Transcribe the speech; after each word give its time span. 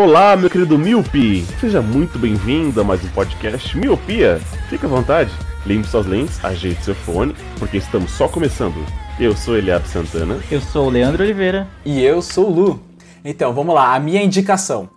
Olá, 0.00 0.36
meu 0.36 0.48
querido 0.48 0.78
Miopi. 0.78 1.44
Seja 1.58 1.82
muito 1.82 2.20
bem-vindo 2.20 2.80
a 2.80 2.84
mais 2.84 3.04
um 3.04 3.08
podcast 3.08 3.76
Miopia. 3.76 4.38
Fique 4.68 4.86
à 4.86 4.88
vontade. 4.88 5.32
Limpe 5.66 5.88
suas 5.88 6.06
lentes, 6.06 6.42
ajeite 6.44 6.84
seu 6.84 6.94
fone, 6.94 7.34
porque 7.58 7.78
estamos 7.78 8.12
só 8.12 8.28
começando. 8.28 8.76
Eu 9.18 9.36
sou 9.36 9.56
Eliab 9.56 9.84
Santana. 9.88 10.38
Eu 10.52 10.60
sou 10.60 10.86
o 10.86 10.88
Leandro 10.88 11.24
Oliveira. 11.24 11.66
E 11.84 12.00
eu 12.00 12.22
sou 12.22 12.46
o 12.46 12.54
Lu. 12.54 12.80
Então, 13.24 13.52
vamos 13.52 13.74
lá, 13.74 13.92
a 13.92 13.98
minha 13.98 14.22
indicação. 14.22 14.88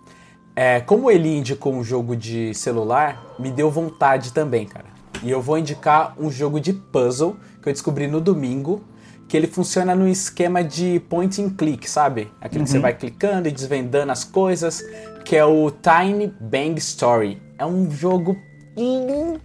É, 0.54 0.78
como 0.78 1.10
ele 1.10 1.36
indicou 1.36 1.74
um 1.74 1.82
jogo 1.82 2.14
de 2.14 2.54
celular, 2.54 3.34
me 3.40 3.50
deu 3.50 3.72
vontade 3.72 4.32
também, 4.32 4.66
cara. 4.66 4.86
E 5.20 5.28
eu 5.28 5.42
vou 5.42 5.58
indicar 5.58 6.14
um 6.16 6.30
jogo 6.30 6.60
de 6.60 6.72
puzzle 6.72 7.36
que 7.60 7.68
eu 7.68 7.72
descobri 7.72 8.06
no 8.06 8.20
domingo, 8.20 8.84
que 9.32 9.36
ele 9.38 9.46
funciona 9.46 9.94
no 9.94 10.06
esquema 10.06 10.62
de 10.62 11.00
point 11.08 11.40
and 11.40 11.56
click, 11.56 11.88
sabe? 11.88 12.30
Aquele 12.38 12.64
que 12.64 12.70
você 12.70 12.78
vai 12.78 12.92
clicando 12.92 13.48
e 13.48 13.50
desvendando 13.50 14.12
as 14.12 14.24
coisas, 14.24 14.84
que 15.24 15.34
é 15.34 15.42
o 15.42 15.70
Tiny 15.70 16.26
Bang 16.38 16.78
Story. 16.78 17.40
É 17.56 17.64
um 17.64 17.90
jogo 17.90 18.36
lindíssimo, 18.76 19.40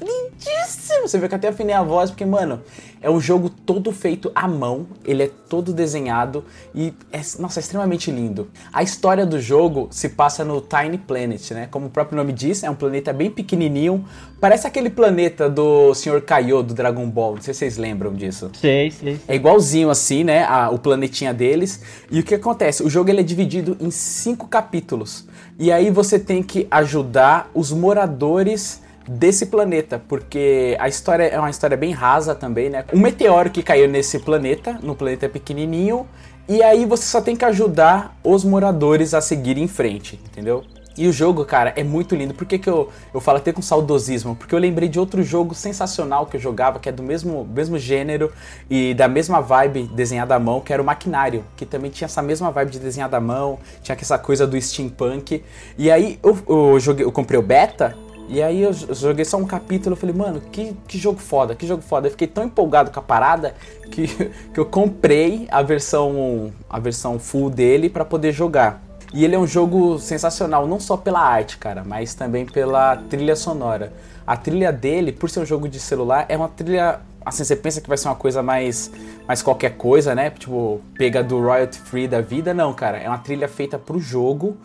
lindíssimo. 0.00 1.06
Você 1.06 1.16
vê 1.16 1.28
que 1.28 1.36
até 1.36 1.46
afinei 1.46 1.76
a 1.76 1.82
voz, 1.84 2.10
porque, 2.10 2.26
mano, 2.26 2.60
é 3.00 3.10
um 3.10 3.20
jogo 3.20 3.48
todo 3.48 3.92
feito 3.92 4.30
à 4.34 4.46
mão, 4.48 4.86
ele 5.04 5.22
é 5.22 5.30
todo 5.48 5.72
desenhado 5.72 6.44
e, 6.74 6.92
é, 7.12 7.20
nossa, 7.38 7.58
é 7.58 7.62
extremamente 7.62 8.10
lindo. 8.10 8.48
A 8.72 8.82
história 8.82 9.24
do 9.24 9.40
jogo 9.40 9.88
se 9.90 10.08
passa 10.10 10.44
no 10.44 10.60
Tiny 10.60 10.98
Planet, 10.98 11.50
né? 11.52 11.68
Como 11.70 11.86
o 11.86 11.90
próprio 11.90 12.16
nome 12.16 12.32
diz, 12.32 12.62
é 12.62 12.70
um 12.70 12.74
planeta 12.74 13.12
bem 13.12 13.30
pequenininho, 13.30 14.04
parece 14.40 14.66
aquele 14.66 14.90
planeta 14.90 15.48
do 15.48 15.94
Sr. 15.94 16.20
Kaiô 16.22 16.62
do 16.62 16.74
Dragon 16.74 17.08
Ball, 17.08 17.36
não 17.36 17.42
sei 17.42 17.54
se 17.54 17.58
vocês 17.60 17.76
lembram 17.76 18.12
disso. 18.14 18.50
Sei, 18.60 18.90
sei. 18.90 19.20
É 19.26 19.34
igualzinho 19.34 19.90
assim, 19.90 20.24
né? 20.24 20.44
a- 20.44 20.70
o 20.70 20.78
planetinha 20.78 21.32
deles. 21.32 21.80
E 22.10 22.20
o 22.20 22.22
que 22.22 22.34
acontece? 22.34 22.82
O 22.82 22.90
jogo 22.90 23.10
ele 23.10 23.20
é 23.20 23.22
dividido 23.24 23.76
em 23.80 23.90
cinco 23.90 24.46
capítulos. 24.48 25.26
E 25.58 25.72
aí 25.72 25.90
você 25.90 26.18
tem 26.18 26.42
que 26.42 26.66
ajudar 26.70 27.50
os 27.54 27.72
moradores 27.72 28.80
desse 29.08 29.46
planeta, 29.46 30.00
porque 30.06 30.76
a 30.78 30.88
história 30.88 31.24
é 31.24 31.38
uma 31.38 31.50
história 31.50 31.76
bem 31.76 31.92
rasa 31.92 32.34
também, 32.34 32.68
né? 32.68 32.84
Um 32.92 33.00
meteoro 33.00 33.50
que 33.50 33.62
caiu 33.62 33.88
nesse 33.88 34.18
planeta, 34.18 34.78
no 34.82 34.94
planeta 34.94 35.28
pequenininho, 35.28 36.06
e 36.48 36.62
aí 36.62 36.84
você 36.84 37.04
só 37.04 37.20
tem 37.20 37.36
que 37.36 37.44
ajudar 37.44 38.18
os 38.22 38.44
moradores 38.44 39.14
a 39.14 39.20
seguir 39.20 39.58
em 39.58 39.68
frente, 39.68 40.20
entendeu? 40.24 40.64
E 40.98 41.06
o 41.06 41.12
jogo, 41.12 41.44
cara, 41.44 41.72
é 41.76 41.84
muito 41.84 42.16
lindo. 42.16 42.34
Por 42.34 42.44
que, 42.44 42.58
que 42.58 42.68
eu, 42.68 42.90
eu 43.14 43.20
falo 43.20 43.38
até 43.38 43.52
com 43.52 43.62
saudosismo? 43.62 44.34
Porque 44.34 44.52
eu 44.52 44.58
lembrei 44.58 44.88
de 44.88 44.98
outro 44.98 45.22
jogo 45.22 45.54
sensacional 45.54 46.26
que 46.26 46.36
eu 46.36 46.40
jogava, 46.40 46.80
que 46.80 46.88
é 46.88 46.92
do 46.92 47.04
mesmo, 47.04 47.44
mesmo 47.44 47.78
gênero 47.78 48.32
e 48.68 48.94
da 48.94 49.06
mesma 49.06 49.40
vibe 49.40 49.84
desenhada 49.94 50.34
à 50.34 50.40
mão, 50.40 50.60
que 50.60 50.72
era 50.72 50.82
o 50.82 50.84
Maquinário, 50.84 51.44
que 51.56 51.64
também 51.64 51.88
tinha 51.88 52.06
essa 52.06 52.20
mesma 52.20 52.50
vibe 52.50 52.72
de 52.72 52.78
desenhada 52.80 53.16
à 53.16 53.20
mão, 53.20 53.60
tinha 53.80 53.96
essa 53.96 54.18
coisa 54.18 54.44
do 54.44 54.60
steampunk. 54.60 55.44
E 55.78 55.88
aí 55.88 56.18
eu, 56.20 56.36
eu, 56.48 56.80
joguei, 56.80 57.06
eu 57.06 57.12
comprei 57.12 57.38
o 57.38 57.42
beta, 57.42 57.96
e 58.28 58.42
aí 58.42 58.62
eu 58.62 58.72
joguei 58.72 59.24
só 59.24 59.38
um 59.38 59.46
capítulo, 59.46 59.94
eu 59.94 59.96
falei, 59.96 60.14
mano, 60.14 60.40
que, 60.52 60.76
que 60.86 60.98
jogo 60.98 61.18
foda, 61.18 61.54
que 61.54 61.66
jogo 61.66 61.82
foda. 61.82 62.08
Eu 62.08 62.10
fiquei 62.10 62.26
tão 62.26 62.44
empolgado 62.44 62.90
com 62.90 63.00
a 63.00 63.02
parada 63.02 63.54
que, 63.90 64.06
que 64.52 64.60
eu 64.60 64.66
comprei 64.66 65.48
a 65.50 65.62
versão, 65.62 66.52
a 66.68 66.78
versão 66.78 67.18
full 67.18 67.48
dele 67.48 67.88
pra 67.88 68.04
poder 68.04 68.32
jogar. 68.32 68.82
E 69.14 69.24
ele 69.24 69.34
é 69.34 69.38
um 69.38 69.46
jogo 69.46 69.98
sensacional, 69.98 70.66
não 70.66 70.78
só 70.78 70.96
pela 70.96 71.20
arte, 71.20 71.56
cara, 71.56 71.82
mas 71.82 72.14
também 72.14 72.44
pela 72.44 72.96
trilha 72.96 73.34
sonora. 73.34 73.92
A 74.26 74.36
trilha 74.36 74.70
dele, 74.70 75.10
por 75.10 75.30
ser 75.30 75.40
um 75.40 75.46
jogo 75.46 75.66
de 75.66 75.80
celular, 75.80 76.26
é 76.28 76.36
uma 76.36 76.48
trilha. 76.48 77.00
Assim, 77.24 77.44
você 77.44 77.56
pensa 77.56 77.80
que 77.80 77.88
vai 77.88 77.96
ser 77.96 78.08
uma 78.08 78.14
coisa 78.14 78.42
mais, 78.42 78.90
mais 79.26 79.40
qualquer 79.40 79.76
coisa, 79.76 80.14
né? 80.14 80.30
Tipo, 80.30 80.82
pega 80.98 81.22
do 81.22 81.40
royalty 81.40 81.78
free 81.78 82.06
da 82.06 82.20
vida. 82.20 82.52
Não, 82.52 82.74
cara, 82.74 82.98
é 82.98 83.08
uma 83.08 83.18
trilha 83.18 83.48
feita 83.48 83.78
pro 83.78 83.98
jogo 83.98 84.56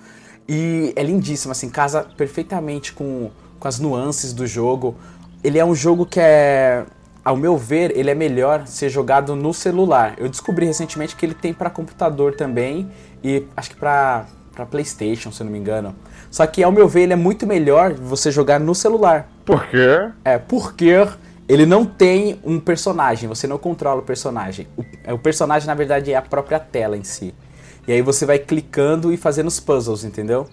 e 0.48 0.92
é 0.96 1.04
lindíssima, 1.04 1.54
assim, 1.54 1.70
casa 1.70 2.04
perfeitamente 2.18 2.92
com, 2.92 3.32
com 3.64 3.70
as 3.70 3.80
nuances 3.80 4.34
do 4.34 4.46
jogo. 4.46 4.94
Ele 5.42 5.58
é 5.58 5.64
um 5.64 5.74
jogo 5.74 6.06
que 6.06 6.20
é, 6.20 6.84
ao 7.24 7.38
meu 7.38 7.58
ver, 7.58 7.98
ele 7.98 8.12
é 8.12 8.14
melhor 8.14 8.68
ser 8.68 8.90
jogado 8.90 9.38
no 9.38 9.54
celular. 9.54 10.16
Eu 10.18 10.28
descobri 10.28 10.66
recentemente 10.66 11.16
que 11.16 11.26
ele 11.26 11.34
tem 11.34 11.54
para 11.54 11.70
computador 11.70 12.36
também 12.36 12.92
e 13.24 13.48
acho 13.56 13.70
que 13.70 13.78
para 13.78 14.26
para 14.54 14.68
PlayStation, 14.68 15.32
se 15.32 15.42
eu 15.42 15.46
não 15.46 15.52
me 15.52 15.58
engano. 15.58 15.96
Só 16.30 16.46
que 16.46 16.62
ao 16.62 16.72
meu 16.72 16.88
ver, 16.88 17.04
ele 17.04 17.14
é 17.14 17.16
muito 17.16 17.48
melhor 17.48 17.92
você 17.94 18.30
jogar 18.30 18.60
no 18.60 18.76
celular. 18.76 19.28
Por 19.44 19.66
quê? 19.66 20.12
É, 20.24 20.38
porque 20.38 21.08
ele 21.50 21.66
não 21.66 21.84
tem 21.86 22.40
um 22.44 22.60
personagem, 22.60 23.28
você 23.28 23.48
não 23.48 23.58
controla 23.58 24.02
o 24.02 24.04
personagem. 24.04 24.68
O, 24.78 24.86
é, 25.04 25.12
o 25.12 25.18
personagem, 25.18 25.66
na 25.66 25.74
verdade, 25.74 26.12
é 26.12 26.16
a 26.16 26.22
própria 26.22 26.60
tela 26.60 26.96
em 26.96 27.04
si. 27.04 27.34
E 27.88 27.92
aí 27.94 28.04
você 28.04 28.28
vai 28.28 28.38
clicando 28.38 29.12
e 29.12 29.18
fazendo 29.18 29.48
os 29.48 29.60
puzzles, 29.60 30.04
entendeu? 30.04 30.48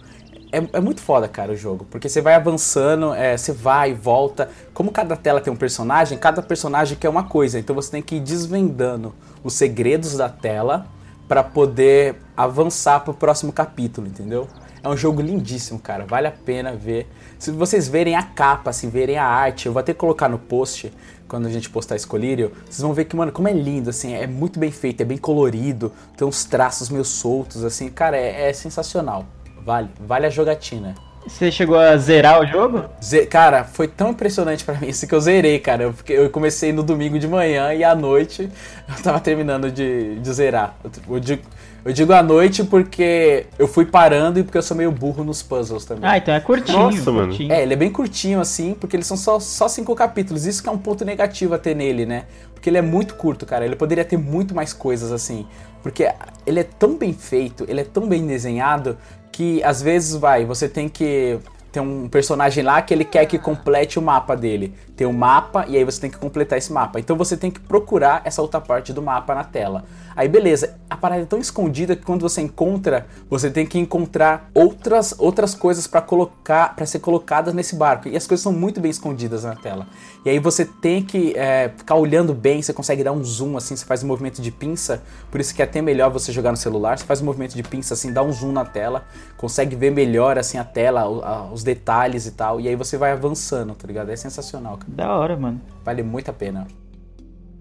É, 0.52 0.58
é 0.72 0.80
muito 0.80 1.00
foda, 1.00 1.28
cara, 1.28 1.52
o 1.52 1.56
jogo. 1.56 1.86
Porque 1.90 2.08
você 2.08 2.20
vai 2.20 2.34
avançando, 2.34 3.14
é, 3.14 3.36
você 3.36 3.52
vai 3.52 3.90
e 3.90 3.94
volta. 3.94 4.50
Como 4.74 4.90
cada 4.90 5.16
tela 5.16 5.40
tem 5.40 5.52
um 5.52 5.56
personagem, 5.56 6.18
cada 6.18 6.42
personagem 6.42 6.96
quer 6.98 7.08
uma 7.08 7.24
coisa. 7.24 7.58
Então 7.58 7.74
você 7.74 7.90
tem 7.90 8.02
que 8.02 8.16
ir 8.16 8.20
desvendando 8.20 9.14
os 9.44 9.54
segredos 9.54 10.16
da 10.16 10.28
tela 10.28 10.86
para 11.28 11.44
poder 11.44 12.16
avançar 12.36 13.00
pro 13.00 13.14
próximo 13.14 13.52
capítulo, 13.52 14.06
entendeu? 14.08 14.48
É 14.82 14.88
um 14.88 14.96
jogo 14.96 15.20
lindíssimo, 15.20 15.78
cara. 15.78 16.04
Vale 16.04 16.26
a 16.26 16.32
pena 16.32 16.74
ver. 16.74 17.06
Se 17.38 17.50
vocês 17.50 17.86
verem 17.86 18.16
a 18.16 18.22
capa, 18.22 18.70
assim, 18.70 18.88
verem 18.88 19.16
a 19.16 19.24
arte, 19.24 19.66
eu 19.66 19.72
vou 19.72 19.80
até 19.80 19.94
colocar 19.94 20.28
no 20.28 20.38
post 20.38 20.92
quando 21.28 21.46
a 21.46 21.50
gente 21.50 21.70
postar 21.70 21.96
esse 21.96 22.06
colírio. 22.06 22.52
Vocês 22.64 22.80
vão 22.80 22.92
ver 22.92 23.04
que, 23.04 23.14
mano, 23.14 23.30
como 23.30 23.46
é 23.46 23.52
lindo, 23.52 23.90
assim, 23.90 24.14
é 24.14 24.26
muito 24.26 24.58
bem 24.58 24.72
feito, 24.72 25.02
é 25.02 25.04
bem 25.04 25.18
colorido, 25.18 25.92
tem 26.16 26.26
uns 26.26 26.44
traços 26.44 26.88
meio 26.88 27.04
soltos, 27.04 27.62
assim, 27.62 27.88
cara, 27.88 28.16
é, 28.16 28.48
é 28.48 28.52
sensacional. 28.52 29.24
Vale, 29.64 29.88
vale 30.00 30.26
a 30.26 30.30
jogatina. 30.30 30.94
Você 31.26 31.52
chegou 31.52 31.78
a 31.78 31.96
zerar 31.98 32.40
o 32.40 32.46
jogo? 32.46 32.84
Ze- 33.02 33.26
cara, 33.26 33.62
foi 33.64 33.86
tão 33.86 34.10
impressionante 34.10 34.64
pra 34.64 34.74
mim 34.74 34.88
isso 34.88 35.06
que 35.06 35.14
eu 35.14 35.20
zerei, 35.20 35.58
cara. 35.58 35.82
Eu, 35.84 35.92
fiquei- 35.92 36.18
eu 36.18 36.30
comecei 36.30 36.72
no 36.72 36.82
domingo 36.82 37.18
de 37.18 37.28
manhã 37.28 37.74
e 37.74 37.84
à 37.84 37.94
noite 37.94 38.48
eu 38.88 39.02
tava 39.02 39.20
terminando 39.20 39.70
de, 39.70 40.18
de 40.18 40.32
zerar. 40.32 40.74
Eu, 41.08 41.20
digo, 41.20 41.42
eu 41.84 41.92
digo 41.92 42.12
à 42.12 42.22
noite 42.22 42.62
porque 42.64 43.46
eu 43.58 43.66
fui 43.66 43.86
parando 43.86 44.38
e 44.38 44.42
porque 44.42 44.58
eu 44.58 44.62
sou 44.62 44.76
meio 44.76 44.92
burro 44.92 45.24
nos 45.24 45.42
puzzles 45.42 45.84
também. 45.84 46.08
Ah, 46.08 46.18
então 46.18 46.34
é 46.34 46.40
curtinho. 46.40 46.78
Nossa, 46.78 47.10
mano. 47.10 47.28
curtinho. 47.28 47.52
É, 47.52 47.62
ele 47.62 47.72
é 47.72 47.76
bem 47.76 47.90
curtinho 47.90 48.40
assim, 48.40 48.74
porque 48.74 48.96
eles 48.96 49.06
são 49.06 49.16
só, 49.16 49.40
só 49.40 49.68
cinco 49.68 49.94
capítulos. 49.94 50.46
Isso 50.46 50.62
que 50.62 50.68
é 50.68 50.72
um 50.72 50.78
ponto 50.78 51.04
negativo 51.04 51.54
a 51.54 51.58
ter 51.58 51.74
nele, 51.74 52.04
né? 52.04 52.24
Porque 52.52 52.68
ele 52.68 52.78
é 52.78 52.82
muito 52.82 53.14
curto, 53.14 53.46
cara. 53.46 53.64
Ele 53.64 53.76
poderia 53.76 54.04
ter 54.04 54.18
muito 54.18 54.54
mais 54.54 54.72
coisas 54.72 55.10
assim. 55.10 55.46
Porque 55.82 56.06
ele 56.46 56.60
é 56.60 56.64
tão 56.64 56.96
bem 56.96 57.12
feito, 57.14 57.64
ele 57.66 57.80
é 57.80 57.84
tão 57.84 58.06
bem 58.06 58.26
desenhado, 58.26 58.98
que 59.32 59.62
às 59.64 59.80
vezes 59.80 60.14
vai, 60.14 60.44
você 60.44 60.68
tem 60.68 60.88
que. 60.88 61.38
Tem 61.72 61.80
um 61.82 62.08
personagem 62.08 62.64
lá 62.64 62.82
que 62.82 62.92
ele 62.92 63.04
quer 63.04 63.26
que 63.26 63.38
complete 63.38 63.98
o 63.98 64.02
mapa 64.02 64.36
dele. 64.36 64.74
Tem 64.96 65.06
um 65.06 65.12
mapa 65.12 65.64
e 65.68 65.76
aí 65.76 65.84
você 65.84 66.00
tem 66.00 66.10
que 66.10 66.18
completar 66.18 66.58
esse 66.58 66.72
mapa. 66.72 66.98
Então 66.98 67.16
você 67.16 67.36
tem 67.36 67.50
que 67.50 67.60
procurar 67.60 68.22
essa 68.24 68.42
outra 68.42 68.60
parte 68.60 68.92
do 68.92 69.00
mapa 69.00 69.34
na 69.34 69.44
tela. 69.44 69.84
Aí 70.16 70.28
beleza, 70.28 70.76
a 70.90 70.96
parada 70.96 71.22
é 71.22 71.24
tão 71.24 71.38
escondida 71.38 71.94
que 71.94 72.02
quando 72.04 72.22
você 72.22 72.40
encontra, 72.42 73.06
você 73.28 73.48
tem 73.50 73.64
que 73.64 73.78
encontrar 73.78 74.50
outras, 74.52 75.14
outras 75.18 75.54
coisas 75.54 75.86
para 75.86 76.00
colocar, 76.02 76.74
para 76.74 76.84
ser 76.84 76.98
colocadas 76.98 77.54
nesse 77.54 77.76
barco. 77.76 78.08
E 78.08 78.16
as 78.16 78.26
coisas 78.26 78.42
são 78.42 78.52
muito 78.52 78.80
bem 78.80 78.90
escondidas 78.90 79.44
na 79.44 79.54
tela. 79.54 79.86
E 80.24 80.28
aí 80.30 80.38
você 80.38 80.64
tem 80.64 81.02
que 81.02 81.32
é, 81.36 81.70
ficar 81.76 81.94
olhando 81.94 82.34
bem, 82.34 82.60
você 82.60 82.72
consegue 82.72 83.04
dar 83.04 83.12
um 83.12 83.22
zoom 83.24 83.56
assim, 83.56 83.76
você 83.76 83.84
faz 83.84 84.02
um 84.02 84.08
movimento 84.08 84.42
de 84.42 84.50
pinça. 84.50 85.02
Por 85.30 85.40
isso 85.40 85.54
que 85.54 85.62
é 85.62 85.64
até 85.64 85.80
melhor 85.80 86.10
você 86.10 86.32
jogar 86.32 86.50
no 86.50 86.56
celular. 86.56 86.98
Você 86.98 87.04
faz 87.04 87.22
um 87.22 87.24
movimento 87.24 87.54
de 87.54 87.62
pinça 87.62 87.94
assim, 87.94 88.12
dá 88.12 88.22
um 88.22 88.32
zoom 88.32 88.52
na 88.52 88.64
tela, 88.64 89.04
consegue 89.36 89.76
ver 89.76 89.90
melhor 89.92 90.36
assim 90.36 90.58
a 90.58 90.64
tela, 90.64 91.08
o- 91.08 91.22
a- 91.24 91.48
os 91.60 91.64
detalhes 91.64 92.26
e 92.26 92.32
tal. 92.32 92.60
E 92.60 92.68
aí 92.68 92.74
você 92.74 92.96
vai 92.96 93.12
avançando, 93.12 93.74
tá 93.74 93.86
ligado? 93.86 94.10
É 94.10 94.16
sensacional, 94.16 94.76
cara. 94.78 94.90
Da 94.92 95.16
hora, 95.16 95.36
mano. 95.36 95.60
Vale 95.84 96.02
muito 96.02 96.30
a 96.30 96.32
pena. 96.32 96.66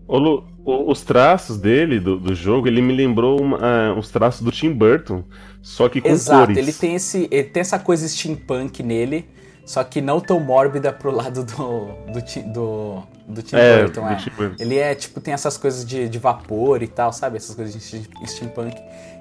Ô, 0.07 0.17
Lu, 0.17 0.43
os 0.65 1.01
traços 1.03 1.57
dele, 1.57 1.99
do, 1.99 2.17
do 2.19 2.33
jogo, 2.33 2.67
ele 2.67 2.81
me 2.81 2.93
lembrou 2.95 3.39
uma- 3.39 3.59
ah, 3.61 3.93
os 3.99 4.09
traços 4.09 4.41
do 4.41 4.51
Tim 4.51 4.73
Burton, 4.73 5.23
só 5.61 5.87
que 5.87 6.01
com 6.01 6.09
Exato, 6.09 6.47
cores. 6.47 6.57
ele 6.57 6.73
tem 6.73 6.95
esse, 6.95 7.27
ele 7.29 7.43
tem 7.49 7.61
essa 7.61 7.77
coisa 7.77 8.07
steampunk 8.07 8.81
nele, 8.81 9.29
só 9.63 9.83
que 9.83 10.01
não 10.01 10.19
tão 10.19 10.39
mórbida 10.39 10.91
pro 10.91 11.11
lado 11.11 11.43
do 11.43 11.89
do, 12.11 12.51
do, 12.53 13.03
do 13.27 13.41
Tim 13.43 13.55
É, 13.55 13.83
Burton. 13.83 14.09
é. 14.09 14.15
Tim 14.15 14.31
Burton. 14.35 14.55
Ele 14.59 14.77
é 14.79 14.95
tipo 14.95 15.21
tem 15.21 15.31
essas 15.33 15.57
coisas 15.57 15.85
de, 15.85 16.09
de 16.09 16.17
vapor 16.17 16.81
e 16.81 16.87
tal, 16.87 17.13
sabe? 17.13 17.37
Essas 17.37 17.53
coisas 17.53 17.71
de 17.75 17.79
ste- 17.79 18.09
steampunk. 18.25 18.75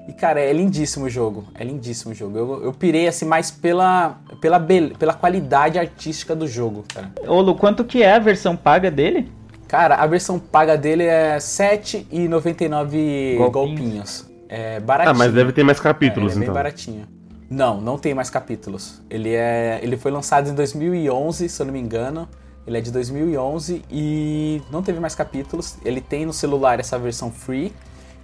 E, 0.09 0.13
cara, 0.13 0.39
é 0.41 0.51
lindíssimo 0.51 1.05
o 1.05 1.09
jogo. 1.09 1.45
É 1.53 1.63
lindíssimo 1.63 2.11
o 2.13 2.15
jogo. 2.15 2.37
Eu, 2.37 2.63
eu 2.63 2.73
pirei, 2.73 3.07
assim, 3.07 3.25
mais 3.25 3.51
pela, 3.51 4.17
pela, 4.41 4.59
pela 4.97 5.13
qualidade 5.13 5.77
artística 5.77 6.35
do 6.35 6.47
jogo, 6.47 6.83
cara. 6.93 7.11
Ô, 7.27 7.39
Lu, 7.41 7.53
quanto 7.55 7.83
que 7.85 8.01
é 8.01 8.13
a 8.15 8.19
versão 8.19 8.55
paga 8.55 8.89
dele? 8.89 9.31
Cara, 9.67 9.95
a 9.95 10.07
versão 10.07 10.39
paga 10.39 10.75
dele 10.75 11.03
é 11.03 11.33
R$ 11.33 11.37
7,99 11.39 13.37
Golpinhos. 13.37 13.51
golpinhos. 13.51 14.29
É 14.49 14.79
baratinho. 14.79 15.15
Ah, 15.15 15.17
mas 15.17 15.31
deve 15.31 15.51
ter 15.51 15.63
mais 15.63 15.79
É, 15.79 15.83
capítulos, 15.83 16.31
ele 16.31 16.37
é 16.37 16.39
bem 16.39 16.43
então. 16.45 16.53
baratinho. 16.55 17.05
Não, 17.49 17.79
não 17.79 17.97
tem 17.97 18.13
mais 18.15 18.29
capítulos. 18.31 18.99
Ele 19.09 19.33
é, 19.33 19.79
ele 19.83 19.95
foi 19.97 20.11
lançado 20.11 20.49
em 20.49 20.53
2011, 20.55 21.47
se 21.49 21.61
eu 21.61 21.65
não 21.67 21.73
me 21.73 21.79
engano. 21.79 22.27
Ele 22.65 22.77
é 22.77 22.81
de 22.81 22.91
2011 22.91 23.83
e 23.91 24.61
não 24.71 24.81
teve 24.83 24.99
mais 24.99 25.15
capítulos. 25.15 25.77
Ele 25.85 26.01
tem 26.01 26.25
no 26.25 26.33
celular 26.33 26.79
essa 26.79 26.97
versão 26.99 27.31
free, 27.31 27.71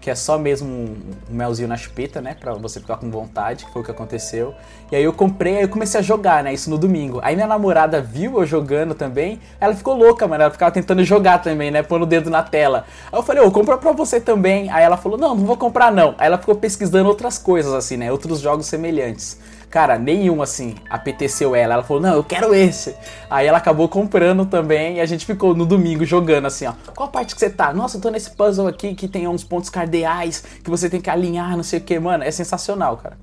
que 0.06 0.12
é 0.12 0.14
só 0.14 0.38
mesmo 0.38 0.70
um 0.70 0.96
melzinho 1.28 1.68
na 1.68 1.76
chupeta, 1.76 2.22
né, 2.22 2.38
Pra 2.40 2.54
você 2.54 2.80
ficar 2.80 2.98
com 2.98 3.10
vontade, 3.10 3.66
que 3.66 3.74
foi 3.74 3.82
o 3.82 3.86
que 3.86 3.90
aconteceu. 3.90 4.54
E 4.92 4.96
aí 4.96 5.04
eu 5.04 5.12
comprei, 5.12 5.58
aí 5.58 5.64
eu 5.64 5.68
comecei 5.68 6.00
a 6.00 6.04
jogar, 6.04 6.44
né, 6.44 6.54
isso 6.54 6.70
no 6.70 6.78
domingo. 6.78 7.20
Aí 7.24 7.34
minha 7.34 7.48
namorada 7.48 8.00
viu 8.02 8.38
eu 8.40 8.46
jogando 8.46 8.94
também, 8.94 9.40
ela 9.60 9.74
ficou 9.74 9.96
louca, 9.96 10.28
mano, 10.28 10.44
ela 10.44 10.52
ficava 10.52 10.72
tentando 10.72 11.04
jogar 11.04 11.40
também, 11.40 11.72
né, 11.72 11.82
pondo 11.82 12.04
o 12.04 12.06
dedo 12.06 12.30
na 12.30 12.44
tela. 12.44 12.86
Aí 13.12 13.18
eu 13.18 13.24
falei, 13.24 13.42
ô, 13.42 13.50
compra 13.50 13.80
pra 13.80 13.94
você 13.94 14.22
também. 14.22 14.70
Aí 14.70 14.84
ela 14.84 14.96
falou, 14.96 15.18
não, 15.18 15.34
não 15.34 15.44
vou 15.44 15.58
comprar 15.58 15.92
não. 15.92 16.14
Aí 16.20 16.28
ela 16.28 16.38
ficou 16.38 16.54
pesquisando 16.54 17.10
outras 17.10 17.40
coisas, 17.40 17.74
assim, 17.74 17.98
né, 17.98 18.12
outros 18.12 18.40
jogos 18.40 18.68
semelhantes. 18.68 19.40
Cara, 19.70 19.98
nenhum 19.98 20.42
assim 20.42 20.76
apeteceu 20.90 21.56
ela. 21.56 21.74
Ela 21.76 21.84
falou, 21.84 22.02
não, 22.02 22.14
eu 22.14 22.24
quero 22.24 22.54
esse. 22.54 22.96
Aí 23.30 23.48
ela 23.48 23.58
acabou 23.58 23.90
comprando 23.90 24.46
também 24.46 24.98
e 24.98 25.02
a 25.02 25.06
gente 25.06 25.26
ficou 25.26 25.56
no 25.56 25.66
domingo 25.66 26.06
jogando 26.06 26.46
assim, 26.46 26.66
ó. 26.66 26.74
Qual 26.96 27.10
parte 27.10 27.34
que 27.36 27.40
você 27.40 27.50
tá? 27.50 27.74
Nossa, 27.74 27.98
eu 27.98 28.02
tô 28.02 28.10
nesse 28.10 28.32
puzzle 28.32 28.68
aqui 28.68 28.96
que 28.96 29.08
tem 29.08 29.28
uns 29.28 29.44
pontos 29.44 29.70
cardeais 29.70 30.44
que 30.64 30.70
você 30.70 30.90
tem 30.90 31.02
que 31.02 31.10
alinhar, 31.10 31.56
não 31.56 31.64
sei 31.64 31.80
o 31.80 31.82
que, 31.82 32.00
mano. 32.00 32.24
É 32.24 32.32
sensacional, 32.32 32.98
cara. 32.98 33.18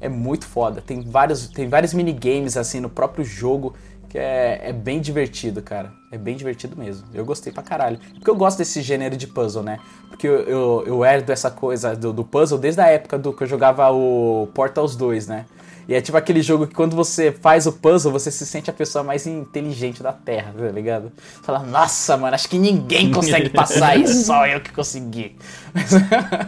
É 0.00 0.08
muito 0.08 0.46
foda. 0.46 0.80
Tem 0.80 1.02
vários, 1.02 1.48
tem 1.48 1.68
vários 1.68 1.92
minigames 1.92 2.56
assim 2.56 2.80
no 2.80 2.88
próprio 2.88 3.24
jogo 3.24 3.74
que 4.08 4.18
é, 4.18 4.70
é 4.70 4.72
bem 4.72 5.00
divertido, 5.00 5.60
cara. 5.60 5.92
É 6.10 6.16
bem 6.16 6.34
divertido 6.34 6.76
mesmo. 6.76 7.06
Eu 7.12 7.24
gostei 7.24 7.52
pra 7.52 7.62
caralho. 7.62 7.98
Porque 8.14 8.30
eu 8.30 8.34
gosto 8.34 8.58
desse 8.58 8.80
gênero 8.80 9.16
de 9.16 9.26
puzzle, 9.26 9.62
né? 9.62 9.78
Porque 10.08 10.26
eu, 10.26 10.40
eu, 10.40 10.84
eu 10.86 11.04
herdo 11.04 11.30
essa 11.30 11.50
coisa 11.50 11.94
do, 11.94 12.12
do 12.12 12.24
puzzle 12.24 12.58
desde 12.58 12.80
a 12.80 12.86
época 12.86 13.18
do 13.18 13.32
que 13.32 13.42
eu 13.42 13.46
jogava 13.46 13.90
o 13.90 14.48
Portals 14.54 14.96
2, 14.96 15.26
né? 15.26 15.44
E 15.88 15.94
é 15.94 16.02
tipo 16.02 16.18
aquele 16.18 16.42
jogo 16.42 16.66
que 16.66 16.74
quando 16.74 16.94
você 16.94 17.32
faz 17.32 17.66
o 17.66 17.72
puzzle, 17.72 18.12
você 18.12 18.30
se 18.30 18.44
sente 18.44 18.68
a 18.68 18.74
pessoa 18.74 19.02
mais 19.02 19.26
inteligente 19.26 20.02
da 20.02 20.12
Terra, 20.12 20.52
tá 20.54 20.70
ligado? 20.70 21.10
Você 21.16 21.42
Fala, 21.42 21.60
nossa, 21.60 22.14
mano, 22.18 22.34
acho 22.34 22.46
que 22.46 22.58
ninguém 22.58 23.10
consegue 23.10 23.48
passar 23.48 23.98
isso, 23.98 24.24
só 24.26 24.46
eu 24.46 24.60
que 24.60 24.70
consegui. 24.70 25.36
Mas 25.72 25.92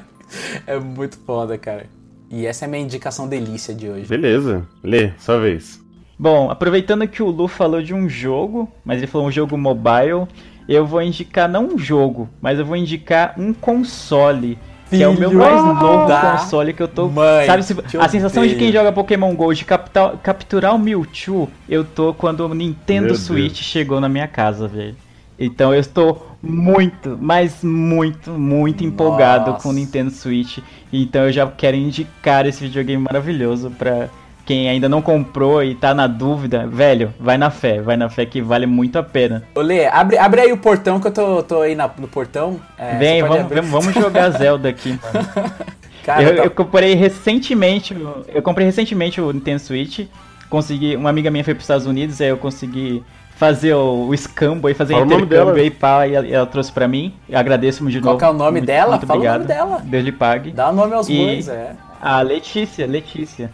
é 0.67 0.79
muito 0.79 1.19
foda, 1.25 1.57
cara. 1.57 1.87
E 2.31 2.45
essa 2.45 2.65
é 2.65 2.67
a 2.67 2.69
minha 2.69 2.83
indicação 2.83 3.27
delícia 3.27 3.75
de 3.75 3.89
hoje. 3.89 4.07
Beleza. 4.07 4.69
Lê, 4.85 5.13
sua 5.19 5.41
vez. 5.41 5.81
Bom, 6.19 6.51
aproveitando 6.51 7.09
que 7.09 7.23
o 7.23 7.31
Lu 7.31 7.49
falou 7.49 7.83
de 7.83 7.95
um 7.95 8.11
jogo, 8.11 8.71
mas 8.85 8.99
ele 8.99 9.07
falou 9.07 9.27
um 9.27 9.33
jogo 9.33 9.57
mobile, 9.57 10.29
eu 10.69 10.87
vou 10.87 11.01
indicar 11.01 11.49
não 11.49 11.67
um 11.67 11.79
jogo, 11.79 12.29
mas 12.43 12.59
eu 12.59 12.65
vou 12.67 12.77
indicar 12.77 13.35
um 13.39 13.55
console. 13.55 14.59
Que 14.91 15.03
é 15.03 15.09
o 15.09 15.15
meu 15.19 15.33
mais 15.33 15.63
novo 15.65 16.07
da 16.09 16.33
console 16.33 16.73
que 16.73 16.83
eu 16.83 16.89
tô. 16.89 17.09
mãe, 17.09 17.47
sabe, 17.47 17.63
se- 17.63 17.97
a 17.99 18.09
sensação 18.09 18.47
de 18.47 18.57
quem 18.57 18.73
joga 18.73 18.91
Pokémon 18.93 19.35
GO 19.35 19.55
de 19.55 19.65
captar- 19.65 20.17
capturar 20.23 20.75
o 20.75 20.79
Mewtwo, 20.79 21.49
eu 21.69 21.85
tô 21.85 22.13
quando 22.13 22.41
o 22.47 22.55
Nintendo 22.55 23.07
Meu 23.07 23.15
Switch 23.17 23.55
Deus. 23.55 23.59
chegou 23.65 24.01
na 24.01 24.09
minha 24.09 24.27
casa, 24.29 24.67
velho. 24.69 24.97
Então 25.39 25.73
eu 25.73 25.81
estou 25.81 26.37
muito, 26.43 27.17
mas 27.21 27.63
muito, 27.65 28.31
muito 28.33 28.85
empolgado 28.85 29.53
Nossa. 29.53 29.63
com 29.63 29.71
o 29.71 29.73
Nintendo 29.73 30.11
Switch. 30.11 30.59
Então 30.93 31.23
eu 31.27 31.33
já 31.33 31.47
quero 31.47 31.77
indicar 31.77 32.45
esse 32.47 32.63
videogame 32.65 33.03
maravilhoso 33.03 33.71
pra 33.71 34.09
quem 34.45 34.69
ainda 34.69 34.89
não 34.89 35.01
comprou 35.03 35.63
e 35.63 35.75
tá 35.75 35.95
na 35.95 36.07
dúvida. 36.07 36.67
Velho, 36.67 37.13
vai 37.21 37.39
na 37.39 37.51
fé, 37.51 37.81
vai 37.81 37.97
na 37.97 38.09
fé 38.09 38.25
que 38.27 38.41
vale 38.43 38.67
muito 38.67 38.99
a 38.99 39.03
pena. 39.03 39.45
Ô, 39.55 39.61
Lê, 39.61 39.87
abre, 39.87 40.19
abre 40.19 40.41
aí 40.41 40.53
o 40.53 40.57
portão 40.57 40.99
que 41.01 41.07
eu 41.07 41.13
tô, 41.13 41.43
tô 41.43 41.61
aí 41.63 41.75
na- 41.75 41.91
no 41.99 42.09
portão. 42.09 42.61
É, 42.77 42.97
Vem, 42.97 43.23
vamos, 43.23 43.49
vamos 43.49 43.71
vamos 43.71 43.95
jogar 43.95 44.31
Zelda 44.37 44.69
aqui. 44.69 44.99
Cara, 46.05 46.23
eu, 46.23 46.37
tá- 46.37 46.45
eu 46.45 46.51
comprei 46.51 46.95
recentemente, 46.95 47.95
o- 47.95 48.25
eu 48.29 48.43
comprei 48.43 48.67
recentemente 48.67 49.21
o 49.21 49.33
Nintendo 49.33 49.61
Switch. 49.61 50.07
Consegui, 50.49 50.97
uma 50.97 51.11
amiga 51.11 51.31
minha 51.31 51.45
foi 51.45 51.55
para 51.55 51.61
os 51.61 51.65
Estados 51.65 51.87
Unidos, 51.87 52.21
aí 52.21 52.29
eu 52.29 52.37
consegui 52.37 53.05
fazer 53.37 53.73
o, 53.75 54.09
o 54.09 54.15
escambo 54.15 54.67
aí, 54.67 54.75
fazer 54.75 54.95
Fala 54.95 55.07
o 55.07 55.13
intercâmbio 55.15 55.63
aí, 55.63 55.71
pá, 55.71 56.07
e 56.09 56.15
ela, 56.15 56.27
ela 56.27 56.47
trouxe 56.47 56.73
pra 56.73 56.89
mim. 56.89 57.15
Eu 57.29 57.39
agradeço 57.39 57.87
de 57.89 58.01
Qual 58.01 58.15
novo. 58.15 58.19
que 58.19 58.25
é 58.25 58.29
o 58.29 58.33
nome 58.33 58.53
Muito- 58.53 58.67
dela? 58.67 58.91
Muito 58.97 59.07
Fala 59.07 59.19
o 59.19 59.23
obrigado. 59.23 59.43
nome 59.43 59.47
dela. 59.55 59.81
Deus 59.85 60.05
lhe 60.05 60.13
pague. 60.13 60.51
Dá 60.51 60.73
nome 60.73 60.93
aos 60.95 61.09
E- 61.09 61.17
bois, 61.17 61.49
é. 61.49 61.73
A 62.03 62.21
Letícia, 62.23 62.87
Letícia. 62.87 63.51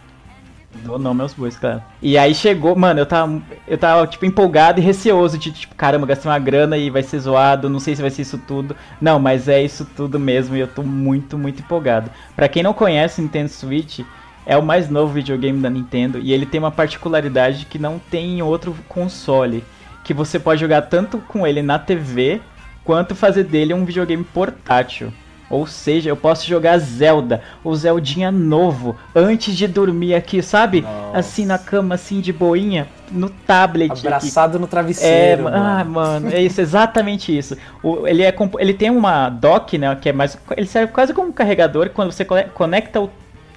Dou 0.85 0.99
nome 0.99 1.23
aos 1.23 1.35
bois, 1.35 1.57
cara. 1.57 1.85
E 2.01 2.17
aí 2.17 2.35
chegou, 2.35 2.77
mano, 2.77 3.01
eu 3.01 3.07
tava, 3.07 3.43
eu 3.67 3.79
tava, 3.79 4.07
tipo, 4.07 4.25
empolgado 4.27 4.81
e 4.81 4.83
receoso 4.83 5.39
de, 5.39 5.51
tipo, 5.53 5.75
caramba, 5.75 6.07
gastei 6.07 6.31
uma 6.31 6.39
grana 6.39 6.77
e 6.77 6.91
vai 6.91 7.03
ser 7.03 7.19
zoado, 7.19 7.69
não 7.69 7.81
sei 7.81 7.97
se 7.97 8.03
vai 8.03 8.11
ser 8.11 8.23
isso 8.23 8.39
tudo. 8.39 8.77
Não, 9.01 9.19
mas 9.19 9.49
é 9.49 9.63
isso 9.63 9.87
tudo 9.97 10.19
mesmo 10.19 10.57
e 10.57 10.61
eu 10.61 10.69
tô 10.69 10.83
muito, 10.83 11.37
muito 11.39 11.61
empolgado. 11.61 12.11
Pra 12.35 12.49
quem 12.49 12.63
não 12.63 12.73
conhece 12.73 13.21
Nintendo 13.21 13.49
Switch, 13.49 14.01
é 14.45 14.57
o 14.57 14.63
mais 14.63 14.89
novo 14.89 15.13
videogame 15.13 15.61
da 15.61 15.69
Nintendo 15.69 16.19
e 16.19 16.33
ele 16.33 16.47
tem 16.47 16.61
uma 16.61 16.71
particularidade 16.71 17.67
que 17.67 17.79
não 17.79 17.99
tem 17.99 18.39
em 18.39 18.43
outro 18.43 18.75
console. 18.89 19.65
Que 20.05 20.15
você 20.15 20.39
pode 20.39 20.61
jogar 20.61 20.83
tanto 20.83 21.19
com 21.19 21.45
ele 21.45 21.63
na 21.63 21.81
TV, 21.81 22.41
quanto 22.85 23.17
fazer 23.17 23.43
dele 23.43 23.75
um 23.75 23.85
videogame 23.85 24.23
portátil. 24.23 25.13
Ou 25.49 25.67
seja, 25.67 26.11
eu 26.11 26.17
posso 26.17 26.47
jogar 26.47 26.77
Zelda, 26.79 27.41
o 27.63 27.75
Zeldinha 27.75 28.33
novo, 28.33 28.97
antes 29.15 29.57
de 29.57 29.69
dormir 29.69 30.15
aqui, 30.15 30.43
sabe? 30.43 30.81
Nossa. 30.81 31.19
Assim 31.19 31.47
na 31.47 31.57
cama, 31.59 31.95
assim 31.95 32.21
de 32.21 32.33
boinha, 32.33 32.89
no 33.13 33.31
tablet. 33.31 33.93
aqui. 33.93 34.07
Abraçado 34.07 34.59
no 34.59 34.65
É, 34.65 34.69
travesseiro. 34.69 35.45
ma- 35.45 35.51
mano. 35.53 35.65
ah, 35.65 35.85
mano, 35.85 36.29
é 36.33 36.43
isso, 36.43 36.61
exatamente 36.61 37.37
isso. 37.37 37.57
O- 37.83 38.07
ele, 38.09 38.23
é, 38.25 38.35
ele 38.59 38.75
tem 38.75 38.91
uma 38.91 39.29
dock, 39.29 39.79
né, 39.79 39.95
que 40.01 40.09
é 40.09 40.13
mais... 40.13 40.37
Ele 40.57 40.67
serve 40.67 40.93
quase 40.93 41.15
como 41.15 41.29
um 41.29 41.33
carregador, 41.33 41.91
quando 41.91 42.11
você 42.11 42.25
co- 42.25 42.35
conecta 42.53 43.01
o- 43.01 43.11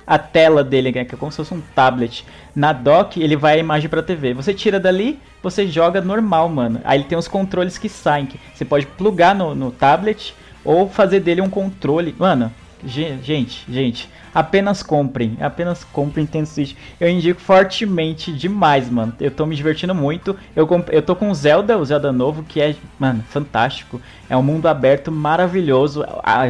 a 0.05 0.17
tela 0.19 0.63
dele, 0.63 0.91
né, 0.91 1.05
que 1.05 1.15
é 1.15 1.17
como 1.17 1.31
se 1.31 1.37
fosse 1.37 1.53
um 1.55 1.61
tablet, 1.75 2.23
na 2.55 2.71
dock, 2.73 3.19
ele 3.21 3.35
vai 3.35 3.55
a 3.55 3.59
imagem 3.59 3.89
pra 3.89 4.03
TV. 4.03 4.33
Você 4.35 4.53
tira 4.53 4.79
dali, 4.79 5.19
você 5.41 5.67
joga 5.67 6.01
normal, 6.01 6.49
mano. 6.49 6.81
Aí 6.83 6.99
ele 6.99 7.05
tem 7.05 7.17
os 7.17 7.27
controles 7.27 7.77
que 7.79 7.89
saem, 7.89 8.25
que 8.27 8.39
você 8.53 8.63
pode 8.65 8.85
plugar 8.85 9.33
no, 9.33 9.55
no 9.55 9.71
tablet 9.71 10.35
ou 10.63 10.89
fazer 10.89 11.19
dele 11.19 11.41
um 11.41 11.49
controle. 11.49 12.15
Mano, 12.17 12.51
ge- 12.85 13.17
gente, 13.23 13.63
gente, 13.69 14.09
apenas 14.33 14.81
comprem, 14.83 15.37
apenas 15.41 15.83
comprem 15.83 16.23
Nintendo 16.25 16.47
Switch. 16.47 16.75
Eu 16.99 17.09
indico 17.09 17.39
fortemente 17.41 18.31
demais, 18.31 18.89
mano. 18.89 19.13
Eu 19.19 19.31
tô 19.31 19.45
me 19.45 19.55
divertindo 19.55 19.93
muito. 19.95 20.35
Eu, 20.55 20.67
eu 20.91 21.01
tô 21.01 21.15
com 21.15 21.33
Zelda, 21.33 21.77
o 21.77 21.85
Zelda 21.85 22.11
novo, 22.11 22.43
que 22.43 22.61
é, 22.61 22.75
mano, 22.99 23.23
fantástico. 23.29 23.99
É 24.29 24.37
um 24.37 24.43
mundo 24.43 24.67
aberto 24.67 25.11
maravilhoso. 25.11 26.03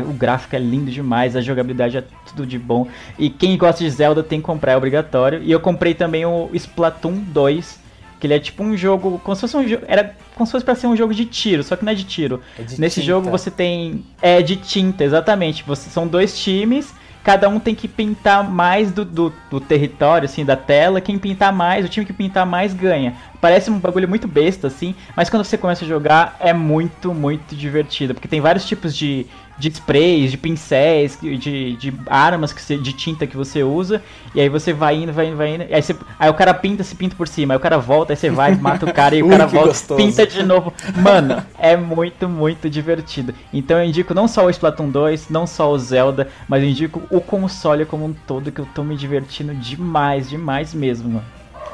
O 0.08 0.13
gráfico 0.13 0.56
é 0.56 0.60
lindo 0.60 0.92
demais, 0.92 1.36
a 1.36 1.42
jogabilidade 1.42 1.98
é 1.98 2.04
tudo 2.28 2.46
de 2.46 2.60
bom. 2.60 2.88
E 3.18 3.30
quem 3.30 3.58
gosta 3.58 3.84
de 3.84 3.89
Zelda 3.89 4.22
tem 4.22 4.39
que 4.39 4.46
comprar, 4.46 4.74
é 4.74 4.78
obrigatório. 4.78 5.42
E 5.44 5.51
eu 5.51 5.60
comprei 5.60 5.94
também 5.94 6.25
o 6.25 6.50
Splatoon 6.54 7.13
2. 7.28 7.88
Que 8.20 8.28
ele 8.28 8.34
é 8.34 8.40
tipo 8.40 8.64
um 8.64 8.76
jogo. 8.76 9.20
Como 9.24 9.36
se 9.36 9.42
fosse 9.42 9.58
um 9.58 9.68
jogo. 9.68 9.84
Era 9.88 10.16
como 10.36 10.46
se 10.46 10.52
fosse 10.52 10.66
pra 10.66 10.76
ser 10.76 10.88
um 10.88 10.96
jogo 10.96 11.14
de 11.14 11.26
tiro, 11.26 11.64
só 11.64 11.76
que 11.76 11.84
não 11.86 11.92
é 11.92 11.96
de 11.96 12.04
tiro. 12.04 12.42
É 12.58 12.64
de 12.64 12.80
Nesse 12.80 12.96
tinta. 13.02 13.08
jogo 13.08 13.30
você 13.30 13.50
tem. 13.50 14.04
É 14.22 14.42
de 14.42 14.56
tinta, 14.56 15.04
exatamente. 15.04 15.64
Você, 15.64 15.90
são 15.90 16.08
dois 16.08 16.38
times. 16.38 16.94
Cada 17.24 17.50
um 17.50 17.60
tem 17.60 17.76
que 17.76 17.88
pintar 17.88 18.50
mais 18.50 18.92
do, 18.92 19.04
do, 19.04 19.34
do 19.52 19.60
território, 19.60 20.26
assim, 20.26 20.46
da 20.46 20.56
tela. 20.56 21.02
Quem 21.02 21.20
pintar 21.20 21.52
mais, 21.52 21.86
o 21.86 21.90
time 21.90 22.06
que 22.06 22.14
pintar 22.14 22.46
mais 22.46 22.74
ganha. 22.74 23.14
Parece 23.42 23.70
um 23.70 23.78
bagulho 23.78 24.08
muito 24.08 24.28
besta, 24.28 24.68
assim. 24.68 24.96
Mas 25.16 25.30
quando 25.30 25.44
você 25.44 25.58
começa 25.58 25.84
a 25.84 25.88
jogar, 25.88 26.38
é 26.40 26.54
muito, 26.54 27.14
muito 27.14 27.56
divertido. 27.56 28.14
Porque 28.14 28.28
tem 28.28 28.40
vários 28.40 28.66
tipos 28.66 28.96
de, 28.96 29.28
de 29.60 29.68
sprays, 29.70 30.32
de 30.32 30.38
pincéis, 30.38 31.20
de, 31.22 31.75
de 31.75 31.94
armas 32.08 32.54
que 32.54 32.62
você, 32.62 32.78
de 32.78 32.94
tinta 32.94 33.28
que 33.28 33.36
você 33.36 33.62
usa. 33.62 34.01
E 34.34 34.39
aí 34.39 34.48
você 34.48 34.72
vai 34.72 34.96
indo, 34.96 35.12
vai 35.12 35.28
indo, 35.28 35.36
vai 35.36 35.56
indo. 35.56 35.63
Aí, 35.70 35.82
você, 35.82 35.96
aí 36.18 36.30
o 36.30 36.34
cara 36.34 36.54
pinta, 36.54 36.84
se 36.84 36.96
pinta 36.96 37.16
por 37.16 37.28
cima. 37.28 37.54
Aí 37.54 37.58
o 37.58 37.60
cara 37.60 37.78
volta, 37.78 38.13
aí 38.13 38.18
você 38.18 38.30
vai, 38.30 38.56
mata 38.56 38.86
o 38.86 38.94
cara 38.94 39.16
e 39.16 39.22
o 39.22 39.25
Ui, 39.28 39.32
cara 39.32 39.46
volta, 39.46 39.68
gostoso. 39.68 39.98
pinta 40.01 40.25
de 40.25 40.42
novo. 40.44 40.74
Mano, 40.96 41.44
é 41.58 41.75
muito, 41.75 42.30
muito 42.30 42.70
divertido. 42.70 43.36
Então 43.54 43.78
eu 43.78 43.86
indico 43.86 44.13
não 44.13 44.28
só 44.28 44.46
o 44.46 44.50
Splatoon 44.50 44.89
2, 44.89 45.30
não 45.30 45.46
só 45.46 45.70
o 45.70 45.78
Zelda, 45.78 46.30
mas 46.48 46.63
eu 46.63 46.70
indico 46.70 47.01
o 47.12 47.20
console 47.20 47.86
como 47.86 48.06
um 48.06 48.13
todo, 48.13 48.51
que 48.51 48.62
eu 48.62 48.68
tô 48.74 48.82
me 48.84 48.96
divertindo 48.96 49.54
demais, 49.54 50.30
demais 50.30 50.74
mesmo, 50.74 51.10
mano. 51.10 51.25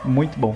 Muito 0.04 0.40
bom. 0.40 0.56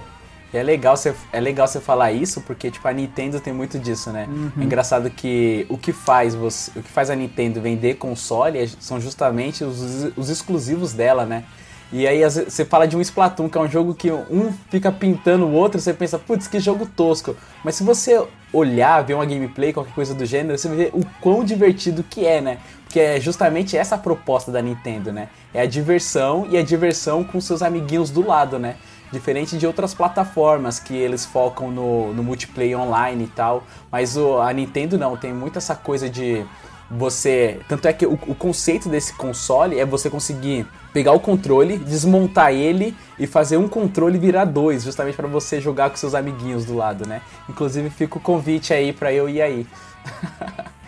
E 0.53 0.57
é 0.57 0.63
legal, 0.63 0.97
você, 0.97 1.13
é 1.31 1.39
legal 1.39 1.67
você 1.67 1.79
falar 1.79 2.11
isso, 2.11 2.41
porque 2.41 2.71
tipo, 2.71 2.87
a 2.87 2.91
Nintendo 2.93 3.39
tem 3.39 3.53
muito 3.53 3.77
disso, 3.77 4.11
né? 4.11 4.27
É 4.59 4.63
engraçado 4.63 5.09
que 5.09 5.65
o 5.69 5.77
que 5.77 5.93
faz 5.93 6.33
você, 6.33 6.71
o 6.79 6.81
que 6.81 6.89
faz 6.89 7.09
a 7.09 7.15
Nintendo 7.15 7.61
vender 7.61 7.95
console 7.95 8.57
é- 8.57 8.67
são 8.79 8.99
justamente 8.99 9.63
os, 9.63 10.07
os 10.17 10.29
exclusivos 10.29 10.91
dela, 10.93 11.25
né? 11.25 11.43
E 11.91 12.07
aí 12.07 12.23
você 12.23 12.63
fala 12.65 12.87
de 12.87 12.95
um 12.95 13.01
Splatoon, 13.01 13.49
que 13.49 13.57
é 13.57 13.61
um 13.61 13.67
jogo 13.67 13.95
que 13.95 14.11
um 14.11 14.53
fica 14.69 14.91
pintando 14.91 15.45
o 15.47 15.51
outro, 15.53 15.81
você 15.81 15.91
pensa, 15.91 16.19
putz, 16.19 16.47
que 16.47 16.59
jogo 16.59 16.85
tosco. 16.85 17.35
Mas 17.63 17.75
se 17.75 17.83
você 17.83 18.23
olhar, 18.53 19.03
ver 19.03 19.15
uma 19.15 19.25
gameplay, 19.25 19.73
qualquer 19.73 19.93
coisa 19.93 20.13
do 20.13 20.23
gênero, 20.23 20.55
você 20.57 20.69
vê 20.69 20.91
o 20.93 21.03
quão 21.19 21.43
divertido 21.43 22.03
que 22.03 22.25
é, 22.27 22.41
né? 22.41 22.59
Porque 22.83 22.99
é 22.99 23.19
justamente 23.19 23.75
essa 23.75 23.95
a 23.95 23.97
proposta 23.97 24.51
da 24.51 24.61
Nintendo, 24.61 25.11
né? 25.11 25.29
É 25.51 25.61
a 25.61 25.65
diversão 25.65 26.47
e 26.51 26.57
a 26.57 26.63
diversão 26.63 27.23
com 27.23 27.41
seus 27.41 27.63
amiguinhos 27.63 28.11
do 28.11 28.25
lado, 28.25 28.59
né? 28.59 28.75
Diferente 29.11 29.57
de 29.57 29.65
outras 29.65 29.93
plataformas 29.93 30.79
que 30.79 30.95
eles 30.95 31.25
focam 31.25 31.71
no, 31.71 32.13
no 32.13 32.23
multiplayer 32.23 32.79
online 32.79 33.23
e 33.23 33.27
tal. 33.27 33.63
Mas 33.91 34.15
o, 34.15 34.39
a 34.39 34.51
Nintendo 34.53 34.97
não, 34.97 35.17
tem 35.17 35.33
muito 35.33 35.57
essa 35.57 35.75
coisa 35.75 36.09
de 36.09 36.45
você. 36.89 37.59
Tanto 37.67 37.87
é 37.87 37.93
que 37.93 38.05
o, 38.05 38.13
o 38.13 38.35
conceito 38.35 38.89
desse 38.89 39.13
console 39.13 39.79
é 39.79 39.85
você 39.85 40.09
conseguir 40.09 40.65
pegar 40.93 41.11
o 41.13 41.19
controle, 41.19 41.77
desmontar 41.77 42.51
ele 42.51 42.95
e 43.17 43.27
fazer 43.27 43.57
um 43.57 43.67
controle 43.67 44.17
virar 44.17 44.45
dois, 44.45 44.83
justamente 44.83 45.15
para 45.15 45.27
você 45.27 45.61
jogar 45.61 45.89
com 45.89 45.97
seus 45.97 46.15
amiguinhos 46.15 46.65
do 46.65 46.75
lado, 46.75 47.07
né? 47.07 47.21
Inclusive 47.47 47.89
fica 47.89 48.17
o 48.17 48.21
convite 48.21 48.73
aí 48.73 48.91
para 48.91 49.13
eu 49.13 49.29
ir 49.29 49.41
aí. 49.41 49.67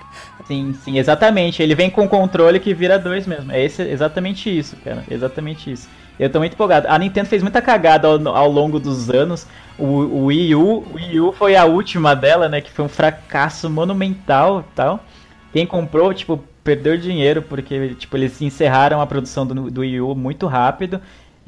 Sim, 0.48 0.74
sim, 0.84 0.98
exatamente. 0.98 1.62
Ele 1.62 1.76
vem 1.76 1.90
com 1.90 2.08
controle 2.10 2.60
que 2.60 2.74
vira 2.74 3.00
dois 3.00 3.26
mesmo. 3.26 3.52
É 3.52 3.64
esse, 3.64 3.82
exatamente 3.84 4.50
isso, 4.50 4.76
cara. 4.84 5.06
Exatamente 5.10 5.72
isso. 5.72 5.88
Eu 6.22 6.30
tô 6.30 6.38
muito 6.38 6.54
empolgado. 6.54 6.88
A 6.88 7.00
Nintendo 7.00 7.28
fez 7.28 7.42
muita 7.42 7.64
cagada 7.64 8.08
ao, 8.08 8.28
ao 8.28 8.52
longo 8.52 8.80
dos 8.80 9.10
anos. 9.10 9.48
O, 9.76 9.86
o 9.86 10.26
Wii 10.26 10.54
U, 10.54 10.62
o 10.62 10.94
Wii 10.94 11.20
U 11.20 11.32
foi 11.32 11.56
a 11.56 11.66
última 11.66 12.16
dela, 12.16 12.48
né? 12.48 12.62
Que 12.62 12.70
foi 12.70 12.86
um 12.86 12.90
fracasso 12.90 13.68
monumental 13.68 14.64
tal. 14.76 15.04
Quem 15.52 15.66
comprou, 15.66 16.14
tipo, 16.14 16.40
perdeu 16.64 16.96
dinheiro 16.96 17.42
porque, 17.42 17.96
tipo, 17.96 18.16
eles 18.16 18.40
encerraram 18.40 19.02
a 19.02 19.08
produção 19.08 19.48
do, 19.48 19.72
do 19.72 19.82
Wii 19.82 20.02
U 20.02 20.14
muito 20.14 20.46
rápido 20.46 21.02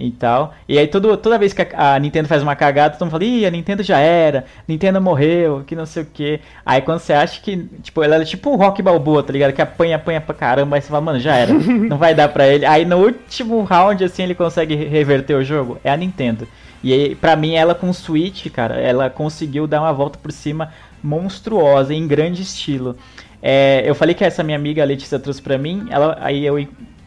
e 0.08 0.12
tal. 0.12 0.54
E 0.68 0.78
aí 0.78 0.88
todo, 0.88 1.16
toda 1.16 1.38
vez 1.38 1.54
que 1.54 1.62
a, 1.62 1.96
a 1.96 2.00
Nintendo 2.00 2.28
faz 2.28 2.44
uma 2.44 2.56
cagada, 2.56 2.94
todo 2.94 3.02
mundo 3.02 3.12
fala, 3.12 3.24
ih, 3.24 3.46
a 3.46 3.52
Nintendo 3.52 3.82
já 3.82 3.98
era, 4.00 4.46
Nintendo 4.68 5.02
morreu, 5.02 5.64
que 5.66 5.76
não 5.76 5.86
sei 5.86 6.04
o 6.04 6.06
que. 6.06 6.40
Aí 6.66 6.82
quando 6.82 7.00
você 7.00 7.14
acha 7.14 7.42
que, 7.42 7.58
tipo, 7.82 8.04
ela 8.04 8.18
é 8.18 8.26
tipo 8.26 8.50
o 8.50 8.56
Rock 8.56 8.82
Balboa, 8.82 9.24
tá 9.24 9.32
ligado? 9.32 9.54
Que 9.54 9.62
apanha, 9.62 9.96
apanha 9.96 10.20
pra 10.20 10.36
caramba, 10.36 10.76
aí 10.76 10.82
você 10.82 10.90
fala, 10.90 11.02
mano, 11.02 11.20
já 11.20 11.36
era, 11.36 11.54
não 11.56 11.98
vai 11.98 12.14
dar 12.14 12.28
pra 12.28 12.48
ele. 12.48 12.66
Aí 12.66 12.84
no 12.86 12.98
último 12.98 13.64
round, 13.64 14.04
assim, 14.04 14.24
ele 14.24 14.36
consegue 14.36 14.76
reverter 14.76 15.36
o 15.36 15.44
jogo. 15.44 15.78
É 15.84 15.90
a 15.90 15.98
Nintendo. 15.98 16.48
E 16.84 16.92
aí, 16.92 17.16
pra 17.16 17.36
mim, 17.38 17.54
ela 17.54 17.74
com 17.74 17.90
o 17.90 17.94
Switch, 17.94 18.48
cara, 18.52 18.76
ela 18.76 19.10
conseguiu 19.10 19.66
dar 19.66 19.80
uma 19.80 19.94
volta 19.94 20.20
por 20.22 20.34
cima 20.34 20.74
monstruosa, 21.02 21.94
em 21.94 22.06
grande 22.06 22.42
estilo. 22.42 22.98
É, 23.42 23.84
eu 23.86 23.96
falei 23.96 24.14
que 24.14 24.24
essa 24.24 24.44
minha 24.44 24.58
amiga 24.58 24.84
Letícia 24.84 25.20
trouxe 25.20 25.42
pra 25.42 25.58
mim, 25.58 25.88
ela, 25.90 26.18
aí 26.22 26.46
eu 26.46 26.58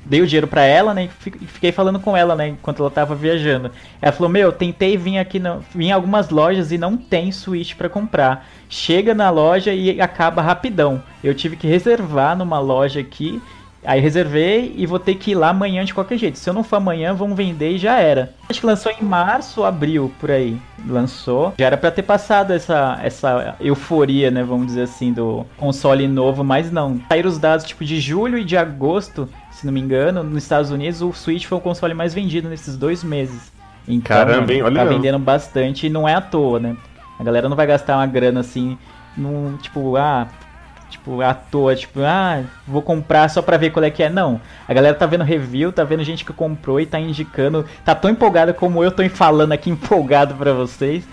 dei 0.09 0.21
o 0.21 0.27
dinheiro 0.27 0.47
pra 0.47 0.63
ela, 0.63 0.95
né? 0.95 1.09
E 1.27 1.47
fiquei 1.47 1.73
falando 1.73 1.99
com 1.99 2.17
ela, 2.17 2.35
né? 2.37 2.49
Enquanto 2.49 2.81
ela 2.81 2.91
tava 2.91 3.15
viajando. 3.15 3.71
Ela 4.01 4.13
falou: 4.13 4.29
Meu, 4.29 4.53
tentei 4.53 4.97
vir 4.97 5.19
aqui, 5.19 5.41
vim 5.75 5.87
em 5.87 5.93
algumas 5.93 6.31
lojas 6.31 6.71
e 6.73 6.79
não 6.79 6.97
tem 6.97 7.33
Switch 7.33 7.75
para 7.75 7.89
comprar. 7.89 8.47
Chega 8.69 9.15
na 9.15 9.31
loja 9.31 9.73
e 9.73 10.01
acaba 10.01 10.41
rapidão. 10.41 11.03
Eu 11.23 11.35
tive 11.35 11.57
que 11.57 11.67
reservar 11.67 12.37
numa 12.37 12.59
loja 12.59 13.01
aqui. 13.01 13.43
Aí 13.87 14.01
reservei 14.01 14.75
e 14.77 14.85
vou 14.85 14.99
ter 14.99 15.15
que 15.15 15.31
ir 15.31 15.35
lá 15.35 15.51
amanhã 15.51 15.85
de 15.85 15.95
qualquer 15.95 16.19
jeito. 16.19 16.39
Se 16.39 16.51
eu 16.51 16.55
não 16.55 16.65
for 16.65 16.77
amanhã, 16.77 17.15
vão 17.15 17.35
vender 17.35 17.73
e 17.73 17.79
já 17.79 17.99
era. 17.99 18.35
Acho 18.49 18.61
que 18.61 18.67
lançou 18.67 18.93
em 18.93 19.05
março, 19.05 19.65
abril, 19.65 20.13
por 20.19 20.31
aí. 20.31 20.57
Lançou. 20.87 21.55
Já 21.59 21.67
era 21.67 21.77
para 21.77 21.91
ter 21.91 22.03
passado 22.03 22.53
essa, 22.53 22.99
essa 23.03 23.57
euforia, 23.61 24.31
né? 24.31 24.43
Vamos 24.43 24.67
dizer 24.67 24.83
assim, 24.83 25.13
do 25.13 25.47
console 25.57 26.07
novo, 26.07 26.43
mas 26.45 26.71
não. 26.71 27.01
Saíram 27.09 27.29
os 27.29 27.39
dados 27.39 27.65
tipo 27.65 27.85
de 27.85 28.01
julho 28.01 28.39
e 28.39 28.45
de 28.45 28.57
agosto 28.57 29.29
se 29.57 29.65
não 29.65 29.73
me 29.73 29.81
engano, 29.81 30.23
nos 30.23 30.43
Estados 30.43 30.71
Unidos 30.71 31.01
o 31.01 31.13
Switch 31.15 31.47
foi 31.47 31.57
o 31.57 31.61
console 31.63 31.95
mais 31.95 32.13
vendido 32.13 32.47
nesses 32.47 32.77
dois 32.77 33.03
meses. 33.03 33.51
Então, 33.89 34.17
Caramba, 34.17 34.53
hein? 34.53 34.63
Olha 34.63 34.85
tá 34.85 34.85
vendendo 34.85 35.19
bastante 35.19 35.87
e 35.87 35.91
não 35.91 36.07
é 36.07 36.15
à 36.15 36.21
toa, 36.21 36.61
né? 36.61 36.77
A 37.19 37.25
galera 37.25 37.49
não 37.49 37.57
vai 37.57 37.67
gastar 37.67 37.97
uma 37.97 38.07
grana 38.07 38.41
assim, 38.41 38.77
num, 39.17 39.57
tipo, 39.57 39.97
ah, 39.97 40.29
tipo, 40.89 41.21
à 41.21 41.35
toa, 41.35 41.75
tipo, 41.75 42.01
ah, 42.01 42.43
vou 42.67 42.83
comprar 42.83 43.29
só 43.29 43.43
pra 43.43 43.57
ver 43.57 43.71
qual 43.71 43.85
é 43.85 43.91
que 43.91 44.03
é. 44.03 44.09
Não. 44.09 44.41
A 44.69 44.75
galera 44.75 44.95
tá 44.95 45.07
vendo 45.07 45.25
review, 45.25 45.73
tá 45.73 45.85
vendo 45.85 46.05
gente 46.05 46.25
que 46.25 46.33
comprou 46.33 46.81
e 46.81 46.87
tá 46.87 46.99
indicando, 46.99 47.65
tá 47.85 47.95
tão 47.95 48.11
empolgada 48.11 48.53
como 48.53 48.83
eu 48.83 48.91
tô 48.91 49.09
falando 49.09 49.53
aqui 49.53 49.69
empolgado 49.71 50.35
pra 50.35 50.53
vocês. 50.53 51.05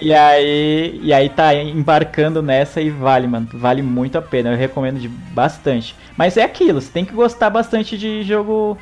E 0.00 0.12
aí, 0.14 1.00
e 1.02 1.12
aí 1.12 1.28
tá 1.28 1.54
embarcando 1.54 2.42
nessa 2.42 2.80
e 2.80 2.90
vale, 2.90 3.26
mano. 3.26 3.48
Vale 3.52 3.82
muito 3.82 4.16
a 4.16 4.22
pena. 4.22 4.50
Eu 4.50 4.56
recomendo 4.56 5.00
de 5.00 5.08
bastante. 5.08 5.94
Mas 6.16 6.36
é 6.36 6.42
aquilo, 6.42 6.80
você 6.80 6.90
tem 6.90 7.04
que 7.04 7.12
gostar 7.12 7.50
bastante 7.50 7.98
de 7.98 8.22
jogo 8.22 8.78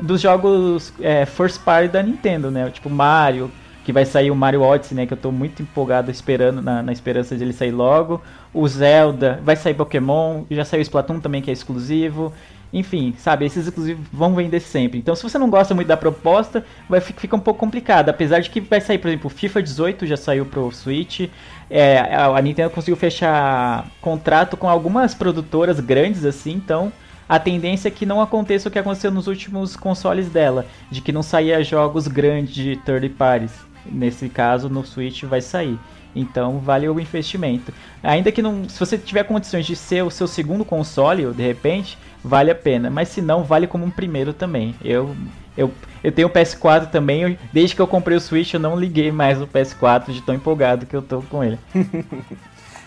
dos 0.00 0.20
jogos 0.20 0.92
é, 1.00 1.26
first 1.26 1.60
party 1.62 1.88
da 1.88 2.02
Nintendo, 2.02 2.50
né? 2.50 2.70
Tipo 2.70 2.88
Mario, 2.88 3.50
que 3.84 3.92
vai 3.92 4.04
sair 4.04 4.30
o 4.30 4.36
Mario 4.36 4.62
Odyssey, 4.62 4.96
né? 4.96 5.06
Que 5.06 5.14
eu 5.14 5.16
tô 5.16 5.32
muito 5.32 5.62
empolgado 5.62 6.10
esperando, 6.10 6.60
na, 6.60 6.82
na 6.82 6.92
esperança 6.92 7.36
de 7.36 7.42
ele 7.42 7.52
sair 7.52 7.70
logo. 7.70 8.22
O 8.52 8.66
Zelda, 8.66 9.40
vai 9.44 9.56
sair 9.56 9.74
Pokémon, 9.74 10.44
já 10.50 10.64
saiu 10.64 10.82
Splatoon 10.82 11.20
também, 11.20 11.42
que 11.42 11.50
é 11.50 11.52
exclusivo. 11.52 12.32
Enfim, 12.72 13.14
sabe, 13.18 13.46
esses 13.46 13.66
exclusivos 13.66 14.06
vão 14.12 14.34
vender 14.34 14.60
sempre. 14.60 14.98
Então, 14.98 15.14
se 15.16 15.22
você 15.22 15.38
não 15.38 15.48
gosta 15.48 15.74
muito 15.74 15.88
da 15.88 15.96
proposta, 15.96 16.64
vai 16.88 17.00
fi- 17.00 17.14
fica 17.14 17.34
um 17.34 17.40
pouco 17.40 17.58
complicado. 17.60 18.10
Apesar 18.10 18.40
de 18.40 18.50
que 18.50 18.60
vai 18.60 18.80
sair, 18.80 18.98
por 18.98 19.08
exemplo, 19.08 19.30
FIFA 19.30 19.62
18 19.62 20.06
já 20.06 20.16
saiu 20.18 20.44
pro 20.44 20.70
Switch. 20.70 21.28
É, 21.70 21.98
a 22.14 22.40
Nintendo 22.42 22.70
conseguiu 22.70 22.96
fechar 22.96 23.86
contrato 24.02 24.56
com 24.56 24.68
algumas 24.68 25.14
produtoras 25.14 25.80
grandes 25.80 26.24
assim, 26.24 26.52
então 26.52 26.90
a 27.28 27.38
tendência 27.38 27.88
é 27.88 27.90
que 27.90 28.06
não 28.06 28.20
aconteça 28.22 28.68
o 28.68 28.72
que 28.72 28.78
aconteceu 28.78 29.10
nos 29.10 29.26
últimos 29.26 29.76
consoles 29.76 30.28
dela, 30.30 30.64
de 30.90 31.00
que 31.02 31.12
não 31.12 31.22
saía 31.22 31.62
jogos 31.62 32.08
grandes 32.08 32.54
de 32.54 32.76
third 32.84 33.08
parties. 33.10 33.52
Nesse 33.84 34.28
caso, 34.28 34.68
no 34.68 34.84
Switch 34.84 35.22
vai 35.24 35.40
sair. 35.40 35.78
Então 36.20 36.58
vale 36.58 36.88
o 36.88 36.98
investimento. 37.00 37.72
Ainda 38.02 38.30
que 38.32 38.42
não, 38.42 38.68
se 38.68 38.78
você 38.78 38.96
tiver 38.98 39.24
condições 39.24 39.66
de 39.66 39.76
ser 39.76 40.02
o 40.04 40.10
seu 40.10 40.26
segundo 40.26 40.64
console, 40.64 41.26
de 41.32 41.42
repente, 41.42 41.96
vale 42.22 42.50
a 42.50 42.54
pena. 42.54 42.90
Mas 42.90 43.08
se 43.08 43.20
não, 43.22 43.44
vale 43.44 43.66
como 43.66 43.84
um 43.84 43.90
primeiro 43.90 44.32
também. 44.32 44.74
Eu 44.82 45.14
eu, 45.56 45.72
eu 46.04 46.12
tenho 46.12 46.28
o 46.28 46.30
PS4 46.30 46.88
também, 46.88 47.22
eu- 47.22 47.36
desde 47.52 47.74
que 47.74 47.82
eu 47.82 47.86
comprei 47.88 48.16
o 48.16 48.20
Switch 48.20 48.54
eu 48.54 48.60
não 48.60 48.78
liguei 48.78 49.10
mais 49.10 49.42
o 49.42 49.46
PS4 49.46 50.12
de 50.12 50.22
tão 50.22 50.32
empolgado 50.34 50.86
que 50.86 50.94
eu 50.94 51.02
tô 51.02 51.20
com 51.22 51.42
ele. 51.42 51.58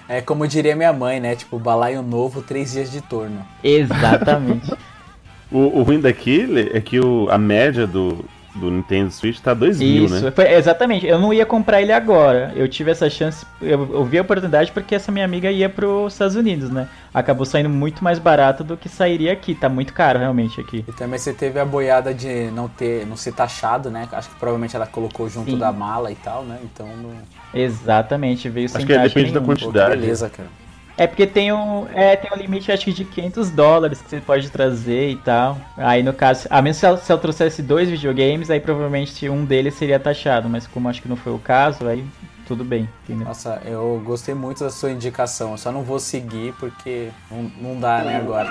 É 0.10 0.20
como 0.20 0.46
diria 0.46 0.76
minha 0.76 0.92
mãe, 0.92 1.22
né? 1.22 1.38
Tipo, 1.38 1.58
balaio 1.58 2.02
novo, 2.02 2.42
três 2.42 2.74
dias 2.74 2.92
de 2.92 3.00
torno. 3.00 3.46
Exatamente. 3.64 4.70
O, 5.54 5.80
o 5.80 5.84
ruim 5.84 6.00
daquele 6.00 6.72
é 6.74 6.80
que 6.80 6.98
o, 6.98 7.28
a 7.30 7.38
média 7.38 7.86
do, 7.86 8.24
do 8.56 8.70
Nintendo 8.70 9.12
Switch 9.12 9.40
tá 9.40 9.54
2 9.54 9.80
mil, 9.80 10.06
Isso, 10.06 10.26
né? 10.26 10.32
foi- 10.32 10.52
exatamente. 10.54 11.06
Eu 11.08 11.20
não 11.20 11.34
ia 11.34 11.46
comprar 11.46 11.82
ele 11.82 11.92
agora. 11.92 12.52
Eu 12.56 12.68
tive 12.68 12.92
essa 12.92 13.10
chance, 13.10 13.46
eu, 13.62 13.94
eu 13.94 14.04
vi 14.04 14.18
a 14.18 14.22
oportunidade 14.22 14.72
porque 14.72 14.94
essa 14.96 15.12
minha 15.12 15.24
amiga 15.26 15.50
ia 15.50 15.70
para 15.70 15.88
os 15.88 16.14
Estados 16.14 16.36
Unidos, 16.36 16.70
né? 16.70 16.88
Acabou 17.14 17.46
saindo 17.46 17.70
muito 17.70 18.04
mais 18.04 18.20
barato 18.20 18.64
do 18.64 18.76
que 18.76 18.90
sairia 18.90 19.32
aqui. 19.34 19.56
Tá 19.56 19.70
muito 19.70 19.94
caro 19.94 20.20
realmente 20.20 20.60
aqui. 20.60 20.84
E 20.88 20.92
também 20.92 21.18
você 21.18 21.34
teve 21.34 21.60
a 21.60 21.66
boiada 21.66 22.14
de 22.14 22.52
não 22.52 22.68
ter, 22.68 23.06
não 23.06 23.16
ser 23.16 23.34
taxado, 23.34 23.90
né? 23.90 24.08
Acho 24.12 24.30
que 24.30 24.36
provavelmente 24.36 24.76
ela 24.76 24.86
colocou 24.88 25.30
junto 25.30 25.52
Sim. 25.52 25.58
da 25.58 25.72
mala 25.72 26.12
e 26.12 26.16
tal, 26.16 26.44
né? 26.44 26.58
Então 26.64 26.88
não. 26.88 27.12
Exatamente, 27.54 28.50
veio 28.50 28.68
sem 28.70 28.78
Acho 28.80 28.88
que 28.88 28.94
taxa 28.94 29.08
depende 29.10 29.32
da 29.32 29.40
nenhuma. 29.40 29.56
Pô, 29.56 29.62
quantidade. 29.66 30.00
beleza, 30.00 30.30
cara. 30.30 30.50
É 31.02 31.08
porque 31.08 31.26
tem 31.26 31.52
um, 31.52 31.88
é, 31.96 32.16
tem 32.16 32.30
um 32.32 32.40
limite, 32.40 32.72
acho 32.72 32.86
que 32.86 32.94
de 32.94 33.04
500 33.04 33.50
dólares 33.50 34.00
que 34.00 34.08
você 34.08 34.22
pode 34.22 34.52
trazer 34.52 35.10
e 35.10 35.16
tal. 35.16 35.58
Aí 35.76 36.04
no 36.04 36.14
caso, 36.14 36.48
a 36.48 36.62
menos 36.62 36.78
se 36.78 36.86
ela, 36.86 36.96
se 36.96 37.12
ela 37.12 37.20
trouxesse 37.20 37.64
dois 37.64 37.90
videogames, 37.90 38.52
aí 38.52 38.60
provavelmente 38.60 39.28
um 39.28 39.44
deles 39.44 39.74
seria 39.74 40.00
taxado. 40.00 40.48
Mas 40.48 40.68
como 40.68 40.88
acho 40.88 41.02
que 41.02 41.10
não 41.10 41.16
foi 41.16 41.34
o 41.34 41.40
caso, 41.40 41.88
aí 41.88 42.06
tudo 42.48 42.64
bem, 42.64 42.88
entendeu? 43.04 43.26
Nossa, 43.26 43.60
eu 43.66 44.00
gostei 44.06 44.36
muito 44.36 44.64
da 44.64 44.70
sua 44.70 44.92
indicação. 44.92 45.54
Eu 45.54 45.58
só 45.58 45.72
não 45.72 45.82
vou 45.82 45.98
seguir 45.98 46.54
porque 46.60 47.10
não, 47.32 47.52
não 47.60 47.80
dá, 47.80 48.04
né, 48.04 48.18
agora. 48.18 48.48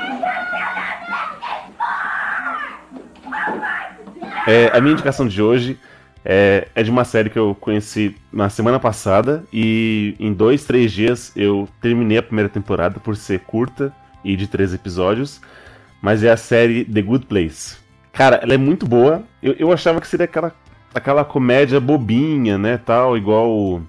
É, 4.48 4.76
a 4.76 4.80
minha 4.80 4.94
indicação 4.94 5.28
de 5.28 5.40
hoje 5.40 5.78
é, 6.24 6.68
é 6.74 6.82
de 6.82 6.90
uma 6.90 7.04
série 7.04 7.30
que 7.30 7.38
eu 7.38 7.54
conheci 7.54 8.16
na 8.32 8.48
semana 8.48 8.78
passada 8.78 9.44
e 9.52 10.14
em 10.18 10.32
dois, 10.32 10.64
três 10.64 10.92
dias 10.92 11.32
eu 11.34 11.68
terminei 11.80 12.18
a 12.18 12.22
primeira 12.22 12.48
temporada 12.48 13.00
por 13.00 13.16
ser 13.16 13.40
curta 13.40 13.92
e 14.22 14.36
de 14.36 14.46
três 14.46 14.74
episódios, 14.74 15.40
mas 16.02 16.22
é 16.22 16.30
a 16.30 16.36
série 16.36 16.84
The 16.84 17.02
Good 17.02 17.26
Place. 17.26 17.78
Cara, 18.12 18.40
ela 18.42 18.54
é 18.54 18.58
muito 18.58 18.86
boa. 18.86 19.22
Eu, 19.42 19.54
eu 19.58 19.72
achava 19.72 20.00
que 20.00 20.06
seria 20.06 20.24
aquela, 20.24 20.54
aquela 20.94 21.24
comédia 21.24 21.80
bobinha, 21.80 22.58
né, 22.58 22.76
tal, 22.76 23.16
igual 23.16 23.82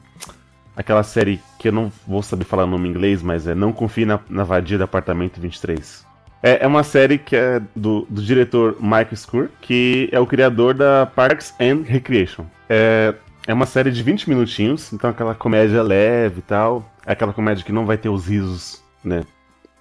aquela 0.75 1.03
série 1.03 1.41
que 1.59 1.67
eu 1.67 1.71
não 1.71 1.91
vou 2.07 2.23
saber 2.23 2.45
falar 2.45 2.63
o 2.63 2.67
nome 2.67 2.87
em 2.87 2.91
inglês, 2.91 3.21
mas 3.21 3.45
é 3.45 3.53
Não 3.53 3.73
Confie 3.73 4.05
na, 4.05 4.19
na 4.29 4.43
Vadia 4.43 4.77
do 4.77 4.83
Apartamento 4.83 5.39
23. 5.39 6.10
É, 6.43 6.63
é 6.63 6.67
uma 6.67 6.83
série 6.83 7.17
que 7.17 7.35
é 7.35 7.61
do, 7.75 8.05
do 8.09 8.21
diretor 8.21 8.75
Mike 8.79 9.13
Skur, 9.13 9.49
que 9.61 10.09
é 10.11 10.19
o 10.19 10.25
criador 10.25 10.73
da 10.73 11.05
Parks 11.05 11.53
and 11.59 11.83
Recreation. 11.85 12.45
É, 12.67 13.13
é 13.47 13.53
uma 13.53 13.65
série 13.65 13.91
de 13.91 14.01
20 14.01 14.29
minutinhos, 14.29 14.91
então 14.91 15.09
aquela 15.09 15.35
comédia 15.35 15.83
leve 15.83 16.39
e 16.39 16.43
tal. 16.43 16.89
É 17.05 17.11
aquela 17.11 17.33
comédia 17.33 17.63
que 17.63 17.71
não 17.71 17.85
vai 17.85 17.97
ter 17.97 18.09
os 18.09 18.27
risos, 18.27 18.83
né, 19.03 19.23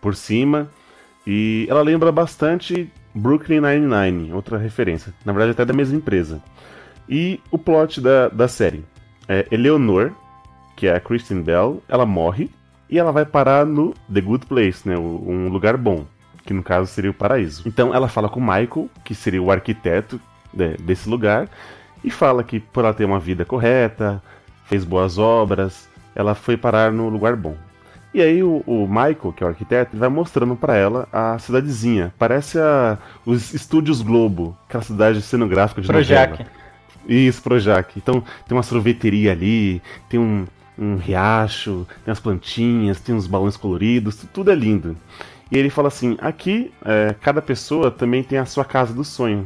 por 0.00 0.14
cima. 0.14 0.68
E 1.26 1.66
ela 1.68 1.82
lembra 1.82 2.10
bastante 2.12 2.90
Brooklyn 3.14 3.60
Nine-Nine, 3.60 4.32
outra 4.32 4.58
referência. 4.58 5.12
Na 5.24 5.32
verdade, 5.32 5.52
até 5.52 5.64
da 5.64 5.72
mesma 5.72 5.96
empresa. 5.96 6.42
E 7.08 7.40
o 7.50 7.58
plot 7.58 8.00
da, 8.00 8.28
da 8.28 8.48
série 8.48 8.84
é 9.28 9.46
Eleanor, 9.50 10.12
que 10.76 10.86
é 10.86 10.94
a 10.94 11.00
Kristen 11.00 11.42
Bell, 11.42 11.82
ela 11.88 12.06
morre 12.06 12.50
e 12.88 12.98
ela 12.98 13.12
vai 13.12 13.24
parar 13.24 13.66
no 13.66 13.94
The 14.12 14.20
Good 14.20 14.46
Place, 14.46 14.88
né? 14.88 14.96
Um 14.96 15.48
lugar 15.48 15.76
bom, 15.76 16.06
que 16.50 16.54
no 16.54 16.64
caso 16.64 16.90
seria 16.90 17.12
o 17.12 17.14
paraíso. 17.14 17.62
Então 17.64 17.94
ela 17.94 18.08
fala 18.08 18.28
com 18.28 18.40
o 18.40 18.42
Michael, 18.42 18.90
que 19.04 19.14
seria 19.14 19.40
o 19.40 19.52
arquiteto 19.52 20.20
de- 20.52 20.76
desse 20.78 21.08
lugar, 21.08 21.48
e 22.02 22.10
fala 22.10 22.42
que 22.42 22.58
por 22.58 22.84
ela 22.84 22.92
ter 22.92 23.04
uma 23.04 23.20
vida 23.20 23.44
correta, 23.44 24.20
fez 24.64 24.84
boas 24.84 25.16
obras, 25.16 25.88
ela 26.12 26.34
foi 26.34 26.56
parar 26.56 26.90
no 26.90 27.08
lugar 27.08 27.36
bom. 27.36 27.54
E 28.12 28.20
aí 28.20 28.42
o, 28.42 28.64
o 28.66 28.88
Michael, 28.88 29.32
que 29.36 29.44
é 29.44 29.46
o 29.46 29.50
arquiteto, 29.50 29.96
vai 29.96 30.08
mostrando 30.08 30.56
pra 30.56 30.76
ela 30.76 31.06
a 31.12 31.38
cidadezinha. 31.38 32.12
Parece 32.18 32.58
a, 32.58 32.98
os 33.24 33.54
estúdios 33.54 34.02
Globo, 34.02 34.56
aquela 34.68 34.82
cidade 34.82 35.22
cenográfica 35.22 35.80
de 35.80 35.86
Projac. 35.86 36.30
novela. 36.32 36.50
Isso, 37.06 37.40
Projac. 37.40 37.92
Então 37.96 38.24
tem 38.48 38.56
uma 38.56 38.64
sorveteria 38.64 39.30
ali, 39.30 39.80
tem 40.08 40.18
um, 40.18 40.46
um 40.76 40.96
riacho, 40.96 41.86
tem 42.04 42.10
as 42.10 42.18
plantinhas, 42.18 42.98
tem 42.98 43.14
uns 43.14 43.28
balões 43.28 43.56
coloridos, 43.56 44.16
tu- 44.16 44.26
tudo 44.34 44.50
é 44.50 44.54
lindo. 44.56 44.96
E 45.50 45.58
ele 45.58 45.70
fala 45.70 45.88
assim: 45.88 46.16
aqui, 46.20 46.72
é, 46.84 47.14
cada 47.20 47.42
pessoa 47.42 47.90
também 47.90 48.22
tem 48.22 48.38
a 48.38 48.46
sua 48.46 48.64
casa 48.64 48.92
do 48.92 49.04
sonho. 49.04 49.44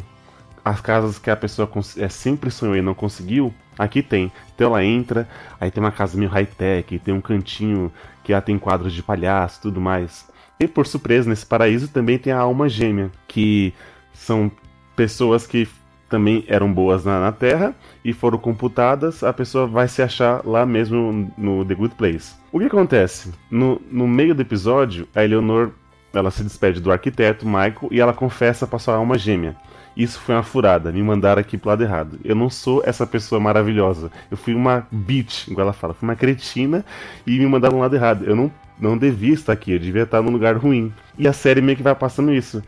As 0.64 0.80
casas 0.80 1.18
que 1.18 1.30
a 1.30 1.36
pessoa 1.36 1.70
é, 1.98 2.08
sempre 2.08 2.50
sonhou 2.50 2.76
e 2.76 2.82
não 2.82 2.94
conseguiu, 2.94 3.52
aqui 3.78 4.02
tem. 4.02 4.32
Então 4.54 4.68
ela 4.68 4.84
entra, 4.84 5.28
aí 5.60 5.70
tem 5.70 5.82
uma 5.82 5.92
casa 5.92 6.16
meio 6.16 6.30
high-tech, 6.30 6.98
tem 7.00 7.12
um 7.12 7.20
cantinho 7.20 7.92
que 8.22 8.32
ela 8.32 8.40
tem 8.40 8.58
quadros 8.58 8.92
de 8.92 9.02
palhaço 9.02 9.60
tudo 9.60 9.80
mais. 9.80 10.26
E 10.58 10.66
por 10.66 10.86
surpresa, 10.86 11.28
nesse 11.28 11.44
paraíso 11.44 11.88
também 11.88 12.18
tem 12.18 12.32
a 12.32 12.38
alma 12.38 12.68
gêmea, 12.68 13.10
que 13.28 13.74
são 14.14 14.50
pessoas 14.96 15.46
que 15.46 15.68
também 16.08 16.44
eram 16.46 16.72
boas 16.72 17.04
na, 17.04 17.20
na 17.20 17.32
Terra 17.32 17.74
e 18.04 18.12
foram 18.12 18.38
computadas, 18.38 19.24
a 19.24 19.32
pessoa 19.32 19.66
vai 19.66 19.88
se 19.88 20.00
achar 20.00 20.46
lá 20.46 20.64
mesmo 20.64 21.32
no 21.36 21.64
The 21.64 21.74
Good 21.74 21.94
Place. 21.96 22.34
O 22.52 22.60
que 22.60 22.66
acontece? 22.66 23.32
No, 23.50 23.82
no 23.90 24.06
meio 24.06 24.34
do 24.34 24.42
episódio, 24.42 25.08
a 25.14 25.24
Eleanor 25.24 25.72
ela 26.18 26.30
se 26.30 26.42
despede 26.42 26.80
do 26.80 26.92
arquiteto 26.92 27.46
Michael 27.46 27.88
e 27.90 28.00
ela 28.00 28.12
confessa 28.12 28.66
para 28.66 28.78
sua 28.78 28.94
alma 28.94 29.18
gêmea. 29.18 29.56
Isso 29.96 30.18
foi 30.20 30.34
uma 30.34 30.42
furada, 30.42 30.90
me 30.90 31.02
mandaram 31.02 31.40
aqui 31.40 31.56
pro 31.56 31.70
lado 31.70 31.82
errado. 31.82 32.18
Eu 32.24 32.34
não 32.34 32.50
sou 32.50 32.82
essa 32.84 33.06
pessoa 33.06 33.40
maravilhosa. 33.40 34.10
Eu 34.30 34.36
fui 34.36 34.54
uma 34.54 34.86
bitch, 34.90 35.46
igual 35.48 35.66
ela 35.66 35.72
fala, 35.72 35.94
fui 35.94 36.08
uma 36.08 36.16
cretina 36.16 36.84
e 37.26 37.38
me 37.38 37.46
mandaram 37.46 37.76
no 37.76 37.82
lado 37.82 37.94
errado. 37.94 38.24
Eu 38.24 38.34
não, 38.34 38.50
não 38.78 38.98
devia 38.98 39.34
estar 39.34 39.52
aqui, 39.52 39.72
eu 39.72 39.78
devia 39.78 40.02
estar 40.02 40.20
num 40.20 40.32
lugar 40.32 40.56
ruim. 40.56 40.92
E 41.16 41.28
a 41.28 41.32
série 41.32 41.60
meio 41.60 41.76
que 41.76 41.82
vai 41.82 41.94
passando 41.94 42.32
isso 42.32 42.62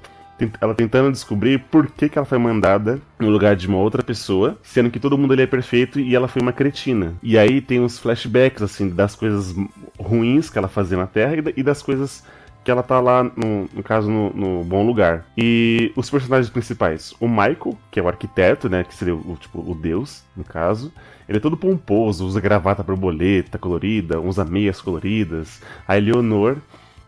ela 0.60 0.74
tentando 0.74 1.10
descobrir 1.10 1.58
por 1.58 1.86
que, 1.86 2.08
que 2.08 2.18
ela 2.18 2.26
foi 2.26 2.38
mandada 2.38 3.00
no 3.18 3.30
lugar 3.30 3.56
de 3.56 3.66
uma 3.66 3.78
outra 3.78 4.02
pessoa, 4.02 4.58
sendo 4.62 4.90
que 4.90 5.00
todo 5.00 5.16
mundo 5.16 5.32
ali 5.32 5.42
é 5.42 5.46
perfeito 5.46 5.98
e 5.98 6.14
ela 6.14 6.28
foi 6.28 6.42
uma 6.42 6.52
cretina. 6.52 7.14
E 7.22 7.38
aí 7.38 7.60
tem 7.60 7.80
uns 7.80 7.98
flashbacks, 7.98 8.62
assim, 8.62 8.88
das 8.88 9.14
coisas 9.14 9.54
ruins 9.98 10.50
que 10.50 10.58
ela 10.58 10.68
fazia 10.68 10.98
na 10.98 11.06
Terra 11.06 11.36
e 11.56 11.62
das 11.62 11.82
coisas 11.82 12.22
que 12.66 12.70
ela 12.72 12.82
tá 12.82 12.98
lá, 12.98 13.22
no, 13.22 13.68
no 13.72 13.80
caso, 13.80 14.10
no, 14.10 14.30
no 14.30 14.64
bom 14.64 14.84
lugar. 14.84 15.24
E 15.38 15.92
os 15.94 16.10
personagens 16.10 16.50
principais, 16.50 17.14
o 17.20 17.28
Michael, 17.28 17.78
que 17.92 18.00
é 18.00 18.02
o 18.02 18.08
arquiteto, 18.08 18.68
né, 18.68 18.82
que 18.82 18.92
seria 18.92 19.14
o, 19.14 19.36
tipo, 19.40 19.60
o 19.60 19.72
deus, 19.72 20.24
no 20.36 20.42
caso, 20.42 20.92
ele 21.28 21.38
é 21.38 21.40
todo 21.40 21.56
pomposo, 21.56 22.26
usa 22.26 22.40
gravata 22.40 22.82
borboleta 22.82 23.56
colorida, 23.56 24.20
usa 24.20 24.44
meias 24.44 24.80
coloridas. 24.80 25.62
A 25.86 25.96
Eleonor, 25.96 26.56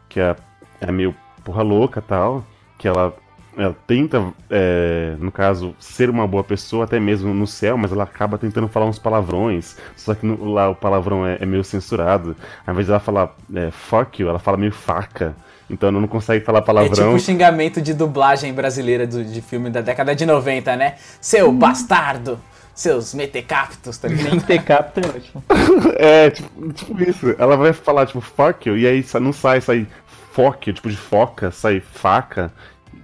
que 0.09 0.21
é, 0.21 0.37
é 0.81 0.93
meio 0.93 1.13
porra 1.43 1.63
louca 1.65 2.01
tal, 2.01 2.45
que 2.79 2.87
ela, 2.87 3.13
ela 3.57 3.75
tenta, 3.85 4.33
é, 4.49 5.17
no 5.19 5.33
caso, 5.33 5.75
ser 5.81 6.09
uma 6.09 6.25
boa 6.25 6.45
pessoa, 6.45 6.85
até 6.85 7.01
mesmo 7.01 7.35
no 7.35 7.49
céu, 7.49 7.77
mas 7.77 7.91
ela 7.91 8.05
acaba 8.05 8.39
tentando 8.39 8.69
falar 8.69 8.87
uns 8.87 8.99
palavrões, 9.01 9.77
só 9.97 10.15
que 10.15 10.25
no- 10.25 10.53
lá 10.53 10.69
o 10.71 10.77
palavrão 10.77 11.27
é, 11.27 11.39
é 11.41 11.45
meio 11.47 11.65
censurado. 11.65 12.37
Ao 12.65 12.73
invés 12.73 12.87
de 12.87 12.93
ela 12.93 13.01
falar 13.01 13.35
é, 13.53 13.73
fuck 13.73 14.23
you, 14.23 14.29
ela 14.29 14.39
fala 14.39 14.57
meio 14.57 14.71
faca. 14.73 15.35
Então 15.71 15.91
não 15.93 16.07
consegue 16.09 16.45
falar 16.45 16.61
É 16.61 16.63
palavrão. 16.63 17.09
tipo 17.13 17.19
xingamento 17.21 17.81
de 17.83 17.93
dublagem 17.93 18.53
brasileira 18.55 19.07
do- 19.07 19.25
de 19.25 19.41
filme 19.43 19.69
da 19.71 19.81
década 19.81 20.15
de 20.15 20.25
90, 20.25 20.77
né? 20.77 20.95
Seu 21.21 21.53
bastardo! 21.53 22.39
Seus 22.75 23.13
metecaptos, 23.13 23.99
tá 23.99 24.07
ligado? 24.07 24.41
Capta 24.65 25.01
é 25.01 25.05
ótimo. 25.09 25.45
É, 25.99 26.31
tipo, 26.31 26.73
tipo 26.73 27.03
isso. 27.03 27.35
Ela 27.37 27.57
vai 27.57 27.73
falar, 27.73 28.07
tipo, 28.07 28.21
fuck 28.21 28.69
you, 28.69 28.79
e 28.79 28.87
aí 28.87 29.05
não 29.21 29.33
sai, 29.33 29.61
sai 29.61 29.85
foque, 30.33 30.73
tipo 30.73 30.89
de 30.89 30.97
foca, 30.97 31.51
sai 31.51 31.81
faca. 31.81 32.53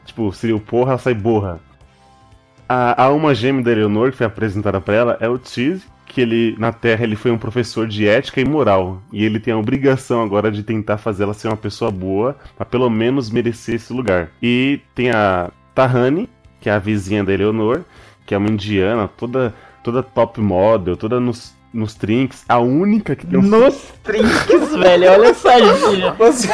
Tipo, 0.06 0.32
seria 0.32 0.54
o 0.54 0.60
porra, 0.60 0.90
ela 0.92 0.98
sai 0.98 1.12
borra. 1.14 1.58
A, 2.68 3.02
a 3.02 3.06
alma 3.06 3.34
gêmea 3.34 3.64
da 3.64 3.72
Eleanor, 3.72 4.12
que 4.12 4.16
foi 4.18 4.26
apresentada 4.26 4.80
pra 4.80 4.94
ela, 4.94 5.16
é 5.20 5.28
o 5.28 5.40
Cheese, 5.42 5.82
que 6.14 6.20
ele, 6.20 6.54
na 6.60 6.72
Terra, 6.72 7.02
ele 7.02 7.16
foi 7.16 7.32
um 7.32 7.36
professor 7.36 7.88
de 7.88 8.06
ética 8.06 8.40
e 8.40 8.44
moral. 8.44 9.02
E 9.12 9.24
ele 9.24 9.40
tem 9.40 9.52
a 9.52 9.58
obrigação 9.58 10.22
agora 10.22 10.48
de 10.50 10.62
tentar 10.62 10.96
fazer 10.96 11.24
ela 11.24 11.34
ser 11.34 11.48
uma 11.48 11.56
pessoa 11.56 11.90
boa, 11.90 12.36
pra 12.56 12.64
pelo 12.64 12.88
menos 12.88 13.30
merecer 13.30 13.74
esse 13.74 13.92
lugar. 13.92 14.30
E 14.40 14.80
tem 14.94 15.10
a 15.10 15.50
Tahani, 15.74 16.30
que 16.60 16.70
é 16.70 16.72
a 16.72 16.78
vizinha 16.78 17.24
da 17.24 17.32
Eleanor, 17.32 17.80
que 18.24 18.32
é 18.32 18.38
uma 18.38 18.48
indiana, 18.48 19.08
toda, 19.08 19.52
toda 19.82 20.04
top 20.04 20.40
model, 20.40 20.96
toda 20.96 21.18
nos, 21.18 21.52
nos 21.72 21.96
trinks, 21.96 22.44
a 22.48 22.60
única 22.60 23.16
que 23.16 23.26
tem 23.26 23.36
um 23.36 23.42
Nos 23.42 23.74
trinques, 24.04 24.76
velho. 24.76 25.10
Olha 25.10 25.26
essa 25.26 25.58
gíria. 25.88 26.12
Você... 26.12 26.48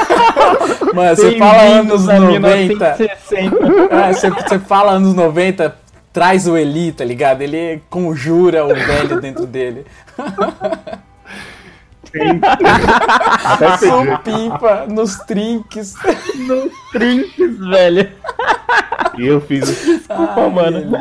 Mano, 0.94 1.16
você 1.16 1.38
fala 1.38 1.62
anos 1.62 2.06
Bem-vindos 2.06 2.08
a 2.08 2.18
90. 2.18 2.96
1960. 2.96 3.94
É, 3.94 4.12
você, 4.14 4.30
você 4.30 4.58
fala 4.58 4.92
anos 4.92 5.14
90, 5.14 5.76
traz 6.12 6.46
o 6.48 6.56
Eli, 6.56 6.92
tá 6.92 7.04
ligado? 7.04 7.42
Ele 7.42 7.80
conjura 7.90 8.64
o 8.64 8.68
velho 8.74 9.20
dentro 9.20 9.46
dele. 9.46 9.84
Supimpa 13.78 14.86
nos 14.88 15.16
trinques. 15.18 15.94
Nos 16.46 16.72
trinques, 16.92 17.58
velho. 17.58 18.08
E 19.18 19.26
eu 19.26 19.40
fiz. 19.40 19.66
Desculpa, 19.66 20.48
mano. 20.48 20.92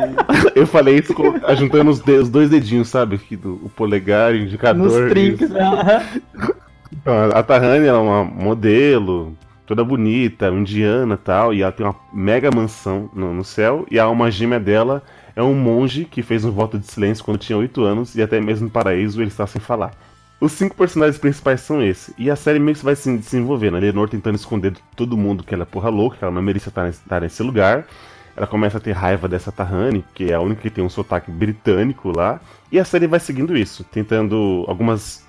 Eu 0.54 0.66
falei 0.66 0.98
isso 0.98 1.14
com- 1.14 1.34
juntando 1.56 1.90
os, 1.90 2.00
de- 2.00 2.18
os 2.18 2.28
dois 2.28 2.50
dedinhos, 2.50 2.88
sabe? 2.88 3.16
Aqui 3.16 3.36
do, 3.36 3.54
o 3.64 3.68
polegar 3.74 4.32
o 4.32 4.36
indicador. 4.36 5.00
Nos 5.02 5.10
trinques. 5.10 5.48
isso. 5.50 5.58
Então, 6.92 7.14
a- 7.14 7.38
a 7.38 7.42
Tahani 7.42 7.86
ela 7.86 7.98
é 7.98 8.00
uma 8.00 8.24
modelo, 8.24 9.36
toda 9.70 9.84
bonita, 9.84 10.48
indiana 10.48 11.16
tal, 11.16 11.54
e 11.54 11.62
ela 11.62 11.70
tem 11.70 11.86
uma 11.86 11.94
mega 12.12 12.50
mansão 12.52 13.08
no, 13.14 13.32
no 13.32 13.44
céu, 13.44 13.86
e 13.88 14.00
a 14.00 14.04
alma 14.04 14.28
gêmea 14.28 14.58
dela 14.58 15.00
é 15.36 15.40
um 15.40 15.54
monge 15.54 16.04
que 16.04 16.24
fez 16.24 16.44
um 16.44 16.50
voto 16.50 16.76
de 16.76 16.88
silêncio 16.88 17.24
quando 17.24 17.38
tinha 17.38 17.56
8 17.56 17.84
anos, 17.84 18.16
e 18.16 18.20
até 18.20 18.40
mesmo 18.40 18.64
no 18.64 18.70
paraíso 18.70 19.22
ele 19.22 19.28
está 19.28 19.46
sem 19.46 19.60
falar. 19.60 19.92
Os 20.40 20.50
cinco 20.50 20.74
personagens 20.74 21.18
principais 21.18 21.60
são 21.60 21.80
esses, 21.80 22.12
e 22.18 22.28
a 22.28 22.34
série 22.34 22.58
meio 22.58 22.76
que 22.76 22.84
vai 22.84 22.96
se 22.96 23.16
desenvolvendo. 23.16 23.76
A 23.76 23.78
Leonor 23.78 24.08
tentando 24.08 24.34
esconder 24.34 24.72
de 24.72 24.80
todo 24.96 25.16
mundo 25.16 25.44
que 25.44 25.54
ela 25.54 25.62
é 25.62 25.66
porra 25.66 25.88
louca, 25.88 26.16
que 26.16 26.24
ela 26.24 26.34
não 26.34 26.42
merecia 26.42 26.70
estar 26.70 26.86
nesse, 26.86 27.00
estar 27.02 27.20
nesse 27.20 27.40
lugar. 27.40 27.86
Ela 28.36 28.48
começa 28.48 28.78
a 28.78 28.80
ter 28.80 28.90
raiva 28.90 29.28
dessa 29.28 29.52
Tahani, 29.52 30.04
que 30.12 30.32
é 30.32 30.34
a 30.34 30.40
única 30.40 30.62
que 30.62 30.70
tem 30.70 30.82
um 30.82 30.88
sotaque 30.88 31.30
britânico 31.30 32.10
lá. 32.10 32.40
E 32.72 32.78
a 32.80 32.84
série 32.84 33.06
vai 33.06 33.20
seguindo 33.20 33.56
isso, 33.56 33.84
tentando 33.84 34.64
algumas 34.66 35.24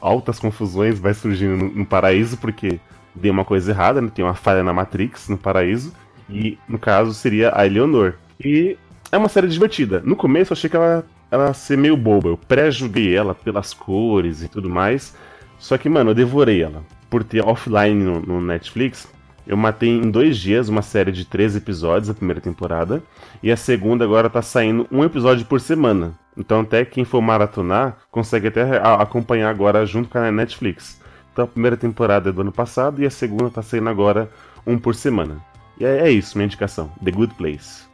altas 0.00 0.38
confusões 0.38 0.98
vai 0.98 1.12
surgindo 1.12 1.56
no, 1.56 1.70
no 1.70 1.84
paraíso, 1.84 2.38
porque 2.38 2.80
deu 3.14 3.32
uma 3.32 3.44
coisa 3.44 3.70
errada, 3.70 4.00
né? 4.00 4.10
Tem 4.14 4.24
uma 4.24 4.34
falha 4.34 4.62
na 4.62 4.72
Matrix 4.72 5.28
no 5.28 5.38
paraíso. 5.38 5.92
E 6.28 6.58
no 6.68 6.78
caso 6.78 7.12
seria 7.12 7.52
a 7.54 7.66
Eleonor. 7.66 8.14
E 8.42 8.76
é 9.10 9.18
uma 9.18 9.28
série 9.28 9.48
divertida. 9.48 10.00
No 10.04 10.16
começo 10.16 10.52
eu 10.52 10.56
achei 10.56 10.70
que 10.70 10.76
ela, 10.76 11.04
ela 11.30 11.52
ser 11.52 11.76
meio 11.76 11.96
boba. 11.96 12.28
Eu 12.28 12.36
pré-julguei 12.36 13.14
ela 13.14 13.34
pelas 13.34 13.74
cores 13.74 14.42
e 14.42 14.48
tudo 14.48 14.70
mais. 14.70 15.16
Só 15.58 15.76
que, 15.76 15.88
mano, 15.88 16.10
eu 16.10 16.14
devorei 16.14 16.62
ela. 16.62 16.82
Por 17.08 17.24
ter 17.24 17.44
offline 17.44 18.02
no, 18.02 18.20
no 18.20 18.40
Netflix, 18.40 19.08
eu 19.46 19.56
matei 19.56 19.88
em 19.88 20.10
dois 20.10 20.38
dias 20.38 20.68
uma 20.68 20.80
série 20.80 21.10
de 21.10 21.24
três 21.24 21.56
episódios, 21.56 22.08
a 22.08 22.14
primeira 22.14 22.40
temporada. 22.40 23.02
E 23.42 23.50
a 23.50 23.56
segunda 23.56 24.04
agora 24.04 24.30
tá 24.30 24.40
saindo 24.40 24.86
um 24.92 25.02
episódio 25.02 25.44
por 25.44 25.60
semana. 25.60 26.14
Então 26.36 26.60
até 26.60 26.84
quem 26.84 27.04
for 27.04 27.20
maratonar 27.20 27.98
consegue 28.10 28.46
até 28.46 28.62
acompanhar 28.78 29.50
agora 29.50 29.84
junto 29.84 30.08
com 30.08 30.18
a 30.18 30.30
Netflix. 30.30 30.99
Então 31.40 31.48
a 31.48 31.52
primeira 31.52 31.76
temporada 31.76 32.28
é 32.28 32.32
do 32.32 32.42
ano 32.42 32.52
passado 32.52 33.02
e 33.02 33.06
a 33.06 33.10
segunda 33.10 33.48
tá 33.48 33.62
saindo 33.62 33.88
agora 33.88 34.28
um 34.66 34.78
por 34.78 34.94
semana. 34.94 35.38
E 35.78 35.86
é, 35.86 36.00
é 36.00 36.10
isso, 36.10 36.36
minha 36.36 36.44
indicação. 36.44 36.90
The 37.02 37.10
Good 37.10 37.32
Place. 37.34 37.84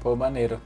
Pô, 0.00 0.16
maneiro. 0.16 0.58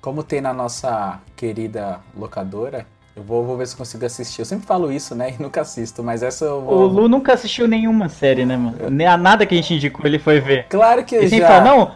Como 0.00 0.24
tem 0.24 0.40
na 0.40 0.52
nossa 0.52 1.20
querida 1.36 2.00
locadora, 2.16 2.84
eu 3.14 3.22
vou, 3.22 3.46
vou 3.46 3.56
ver 3.56 3.68
se 3.68 3.76
consigo 3.76 4.04
assistir. 4.04 4.40
Eu 4.40 4.44
sempre 4.44 4.66
falo 4.66 4.90
isso, 4.90 5.14
né? 5.14 5.36
E 5.38 5.40
nunca 5.40 5.60
assisto, 5.60 6.02
mas 6.02 6.24
essa 6.24 6.46
eu 6.46 6.56
O 6.56 6.62
vou. 6.62 6.86
Lu 6.88 7.08
nunca 7.08 7.32
assistiu 7.34 7.68
nenhuma 7.68 8.08
série, 8.08 8.44
né, 8.44 8.56
mano? 8.56 8.90
Nem 8.90 9.06
a 9.06 9.16
nada 9.16 9.46
que 9.46 9.54
a 9.54 9.56
gente 9.56 9.74
indicou 9.74 10.04
ele 10.04 10.18
foi 10.18 10.40
ver. 10.40 10.66
Claro 10.68 11.04
que 11.04 11.14
Ele 11.14 11.28
já. 11.28 11.46
fala, 11.46 11.60
não, 11.64 11.92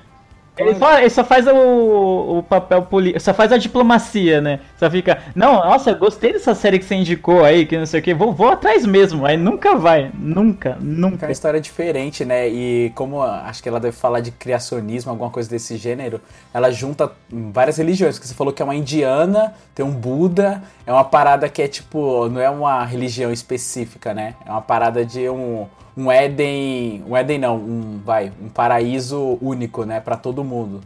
Ele 0.57 0.75
só, 0.75 0.99
ele 0.99 1.11
só 1.11 1.23
faz 1.25 1.47
o, 1.47 2.39
o 2.39 2.43
papel 2.43 2.83
político, 2.83 3.21
só 3.21 3.35
faz 3.35 3.53
a 3.53 3.59
diplomacia, 3.59 4.41
né? 4.41 4.61
Só 4.79 4.91
fica, 4.91 5.19
não, 5.35 5.57
nossa, 5.57 5.93
gostei 5.93 6.33
dessa 6.33 6.55
série 6.55 6.79
que 6.79 6.85
você 6.87 6.95
indicou 6.95 7.45
aí, 7.45 7.67
que 7.67 7.77
não 7.77 7.85
sei 7.85 8.01
o 8.01 8.03
que, 8.03 8.15
vou, 8.15 8.33
vou 8.33 8.49
atrás 8.49 8.87
mesmo. 8.87 9.27
Aí 9.27 9.37
nunca 9.37 9.75
vai, 9.77 10.11
nunca, 10.15 10.71
É 10.71 10.77
nunca. 10.81 11.27
uma 11.27 11.33
história 11.33 11.61
diferente, 11.61 12.25
né? 12.25 12.49
E 12.49 12.91
como 12.95 13.21
acho 13.23 13.63
que 13.63 13.69
ela 13.69 13.79
deve 13.79 13.95
falar 13.97 14.21
de 14.21 14.31
criacionismo, 14.31 15.11
alguma 15.11 15.29
coisa 15.31 15.49
desse 15.51 15.77
gênero, 15.77 16.21
ela 16.55 16.71
junta 16.71 17.13
várias 17.31 17.77
religiões. 17.77 18.19
Que 18.19 18.27
você 18.27 18.35
falou 18.35 18.53
que 18.53 18.63
é 18.63 18.65
uma 18.65 18.75
indiana, 18.75 19.55
tem 19.75 19.85
um 19.85 19.91
Buda, 19.93 20.63
é 20.87 20.93
uma 20.93 21.05
parada 21.05 21.49
que 21.51 21.61
é 21.61 21.69
tipo, 21.69 22.29
não 22.31 22.41
é 22.41 22.49
uma 22.49 22.83
religião 22.85 23.31
específica, 23.31 24.15
né? 24.15 24.35
É 24.47 24.51
uma 24.51 24.63
parada 24.63 25.05
de 25.05 25.29
um, 25.29 25.67
um 25.97 26.11
Éden. 26.11 27.03
Um 27.07 27.17
Éden 27.17 27.39
não, 27.39 27.57
um, 27.57 28.01
vai, 28.05 28.33
um 28.41 28.49
paraíso 28.49 29.39
único, 29.41 29.85
né? 29.85 30.01
Pra 30.01 30.17
todo 30.17 30.45
mundo. 30.45 30.81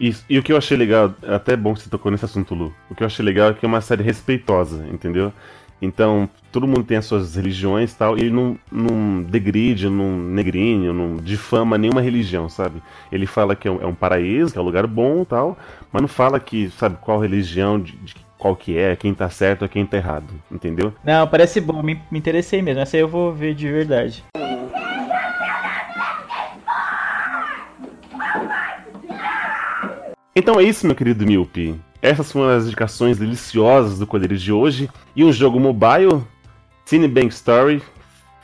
Isso. 0.00 0.24
E 0.28 0.38
o 0.38 0.42
que 0.42 0.52
eu 0.52 0.56
achei 0.56 0.76
legal, 0.76 1.14
é 1.22 1.34
até 1.34 1.56
bom 1.56 1.74
que 1.74 1.80
você 1.82 1.90
tocou 1.90 2.10
nesse 2.10 2.24
assunto, 2.24 2.54
Lu. 2.54 2.72
O 2.90 2.94
que 2.94 3.02
eu 3.02 3.06
achei 3.06 3.24
legal 3.24 3.50
é 3.50 3.54
que 3.54 3.64
é 3.64 3.68
uma 3.68 3.80
série 3.80 4.02
respeitosa, 4.02 4.84
entendeu? 4.90 5.32
Então, 5.80 6.28
todo 6.52 6.66
mundo 6.66 6.84
tem 6.84 6.96
as 6.96 7.06
suas 7.06 7.34
religiões 7.34 7.92
tal, 7.92 8.16
e 8.16 8.20
ele 8.20 8.30
não, 8.30 8.56
não 8.70 9.22
degride, 9.22 9.88
não 9.88 10.16
negrine, 10.16 10.92
não 10.92 11.16
difama 11.16 11.76
nenhuma 11.76 12.00
religião, 12.00 12.48
sabe? 12.48 12.80
Ele 13.10 13.26
fala 13.26 13.56
que 13.56 13.66
é 13.66 13.70
um, 13.70 13.82
é 13.82 13.86
um 13.86 13.94
paraíso, 13.94 14.52
que 14.52 14.58
é 14.58 14.62
um 14.62 14.64
lugar 14.64 14.86
bom 14.86 15.24
tal, 15.24 15.58
mas 15.92 16.00
não 16.00 16.08
fala 16.08 16.38
que, 16.38 16.70
sabe, 16.70 16.98
qual 17.00 17.18
religião, 17.18 17.80
de, 17.80 17.96
de 17.96 18.14
qual 18.42 18.56
que 18.56 18.76
é, 18.76 18.96
quem 18.96 19.14
tá 19.14 19.30
certo 19.30 19.64
e 19.64 19.68
quem 19.68 19.86
tá 19.86 19.96
errado, 19.96 20.26
entendeu? 20.50 20.92
Não, 21.04 21.28
parece 21.28 21.60
bom, 21.60 21.80
me, 21.80 22.02
me 22.10 22.18
interessei 22.18 22.60
mesmo. 22.60 22.80
Essa 22.80 22.96
aí 22.96 23.00
eu 23.00 23.06
vou 23.06 23.32
ver 23.32 23.54
de 23.54 23.70
verdade. 23.70 24.24
Então 30.34 30.58
é 30.58 30.64
isso, 30.64 30.84
meu 30.84 30.96
querido 30.96 31.24
Miope. 31.24 31.80
Essas 32.02 32.32
foram 32.32 32.48
as 32.48 32.64
indicações 32.66 33.16
deliciosas 33.16 34.00
do 34.00 34.08
Colírio 34.08 34.36
de 34.36 34.50
hoje. 34.50 34.90
E 35.14 35.22
um 35.22 35.32
jogo 35.32 35.60
mobile, 35.60 36.24
Cinebank 36.84 37.28
Story, 37.28 37.80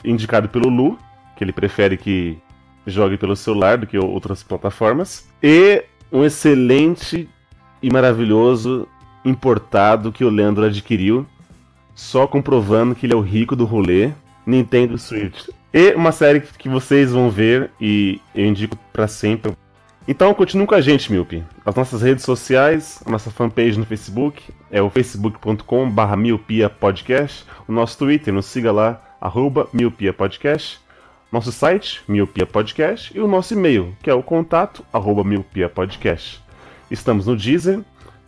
indicado 0.04 0.48
pelo 0.48 0.68
Lu, 0.68 0.96
que 1.36 1.42
ele 1.42 1.52
prefere 1.52 1.96
que 1.96 2.38
jogue 2.86 3.16
pelo 3.16 3.34
celular 3.34 3.76
do 3.78 3.86
que 3.86 3.98
outras 3.98 4.44
plataformas. 4.44 5.28
E 5.42 5.84
um 6.12 6.22
excelente 6.22 7.28
e 7.82 7.90
maravilhoso 7.90 8.86
importado 9.24 10.12
que 10.12 10.24
o 10.24 10.30
Leandro 10.30 10.64
adquiriu, 10.64 11.26
só 11.94 12.26
comprovando 12.26 12.94
que 12.94 13.06
ele 13.06 13.12
é 13.12 13.16
o 13.16 13.20
rico 13.20 13.56
do 13.56 13.64
rolê, 13.64 14.10
Nintendo 14.46 14.96
Switch. 14.96 15.48
E 15.72 15.92
uma 15.94 16.12
série 16.12 16.40
que 16.40 16.68
vocês 16.68 17.12
vão 17.12 17.30
ver 17.30 17.70
e 17.80 18.20
eu 18.34 18.46
indico 18.46 18.76
pra 18.92 19.06
sempre. 19.06 19.52
Então 20.06 20.32
continue 20.32 20.66
com 20.66 20.74
a 20.74 20.80
gente, 20.80 21.12
Miope. 21.12 21.44
As 21.66 21.74
nossas 21.74 22.00
redes 22.00 22.24
sociais, 22.24 23.02
a 23.04 23.10
nossa 23.10 23.30
fanpage 23.30 23.78
no 23.78 23.84
Facebook 23.84 24.42
é 24.70 24.80
o 24.80 24.88
facebook.com.br 24.88 26.16
miopiapodcast. 26.16 27.44
O 27.68 27.72
nosso 27.72 27.98
Twitter, 27.98 28.32
nos 28.32 28.46
siga 28.46 28.72
lá, 28.72 29.02
arroba 29.20 29.68
miopiapodcast. 29.72 30.80
Nosso 31.30 31.52
site, 31.52 32.00
Miopia 32.08 32.46
Podcast. 32.46 33.14
E 33.14 33.20
o 33.20 33.28
nosso 33.28 33.52
e-mail, 33.52 33.94
que 34.02 34.08
é 34.08 34.14
o 34.14 34.22
contato, 34.22 34.82
arroba 34.90 35.22
miopiapodcast. 35.22 36.42
Estamos 36.90 37.26
no 37.26 37.36
Deezer, 37.36 37.80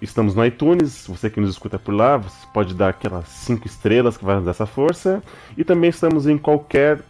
estamos 0.04 0.34
no 0.34 0.44
iTunes. 0.44 1.06
Você 1.06 1.28
que 1.28 1.40
nos 1.40 1.50
escuta 1.50 1.78
por 1.78 1.92
lá, 1.92 2.16
você 2.16 2.46
pode 2.52 2.74
dar 2.74 2.88
aquelas 2.88 3.28
5 3.28 3.66
estrelas 3.66 4.16
que 4.16 4.24
vai 4.24 4.36
nos 4.36 4.44
dar 4.44 4.52
essa 4.52 4.66
força. 4.66 5.22
E 5.56 5.64
também 5.64 5.90
estamos 5.90 6.26
em 6.26 6.38
qualquer 6.38 7.00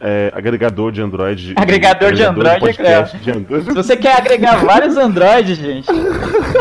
é, 0.00 0.30
agregador 0.34 0.92
de 0.92 1.00
Android. 1.00 1.54
Agregador 1.56 2.12
de 2.12 2.22
Android, 2.22 2.60
podcast 2.60 3.16
é. 3.16 3.18
de 3.18 3.30
Android. 3.30 3.64
Se 3.64 3.72
você 3.72 3.96
quer 3.96 4.16
agregar 4.18 4.56
vários 4.56 4.96
Androids, 4.96 5.56
gente, 5.56 5.88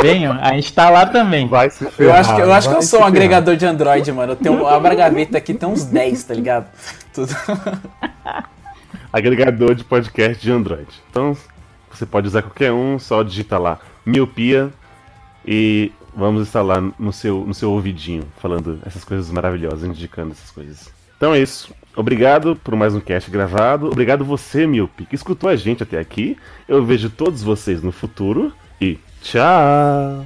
venham, 0.02 0.34
a 0.42 0.54
gente 0.54 0.74
tá 0.74 0.90
lá 0.90 1.06
também. 1.06 1.48
Vai 1.48 1.70
se 1.70 1.84
Eu 1.84 1.92
ferrar, 1.92 2.20
acho 2.20 2.36
que 2.36 2.42
eu, 2.42 2.54
acho 2.54 2.70
que 2.70 2.76
eu 2.76 2.82
sou 2.82 3.00
um 3.00 3.04
ferrar. 3.04 3.16
agregador 3.16 3.56
de 3.56 3.66
Android, 3.66 4.12
mano. 4.12 4.32
Eu 4.34 4.36
tenho 4.38 4.66
a 4.66 4.80
gaveta 4.80 5.38
aqui, 5.38 5.54
tem 5.54 5.68
uns 5.68 5.84
10, 5.86 6.24
tá 6.24 6.34
ligado? 6.34 6.68
Tudo. 7.14 7.36
agregador 9.12 9.76
de 9.76 9.84
podcast 9.84 10.42
de 10.42 10.52
Android. 10.52 10.88
Então, 11.10 11.36
você 11.92 12.06
pode 12.06 12.28
usar 12.28 12.42
qualquer 12.42 12.72
um, 12.72 12.98
só 12.98 13.22
digita 13.22 13.58
lá 13.58 13.80
miopia 14.06 14.72
e 15.46 15.92
vamos 16.16 16.44
instalar 16.44 16.82
no 16.98 17.12
seu, 17.12 17.46
no 17.46 17.54
seu 17.54 17.72
ouvidinho, 17.72 18.24
falando 18.42 18.80
essas 18.86 19.04
coisas 19.04 19.30
maravilhosas, 19.30 19.84
indicando 19.84 20.32
essas 20.32 20.50
coisas. 20.52 20.90
Então 21.18 21.34
é 21.34 21.40
isso. 21.40 21.74
Obrigado 21.96 22.56
por 22.58 22.76
mais 22.76 22.94
um 22.94 23.00
cast 23.00 23.30
gravado. 23.32 23.88
Obrigado 23.88 24.26
você, 24.26 24.68
Miopi, 24.68 25.06
que 25.06 25.16
escutou 25.16 25.50
a 25.50 25.56
gente 25.56 25.84
até 25.84 25.98
aqui. 25.98 26.38
Eu 26.68 26.84
vejo 26.84 27.10
todos 27.10 27.42
vocês 27.42 27.82
no 27.82 27.92
futuro 27.92 28.54
e 28.82 29.00
tchau! 29.22 30.26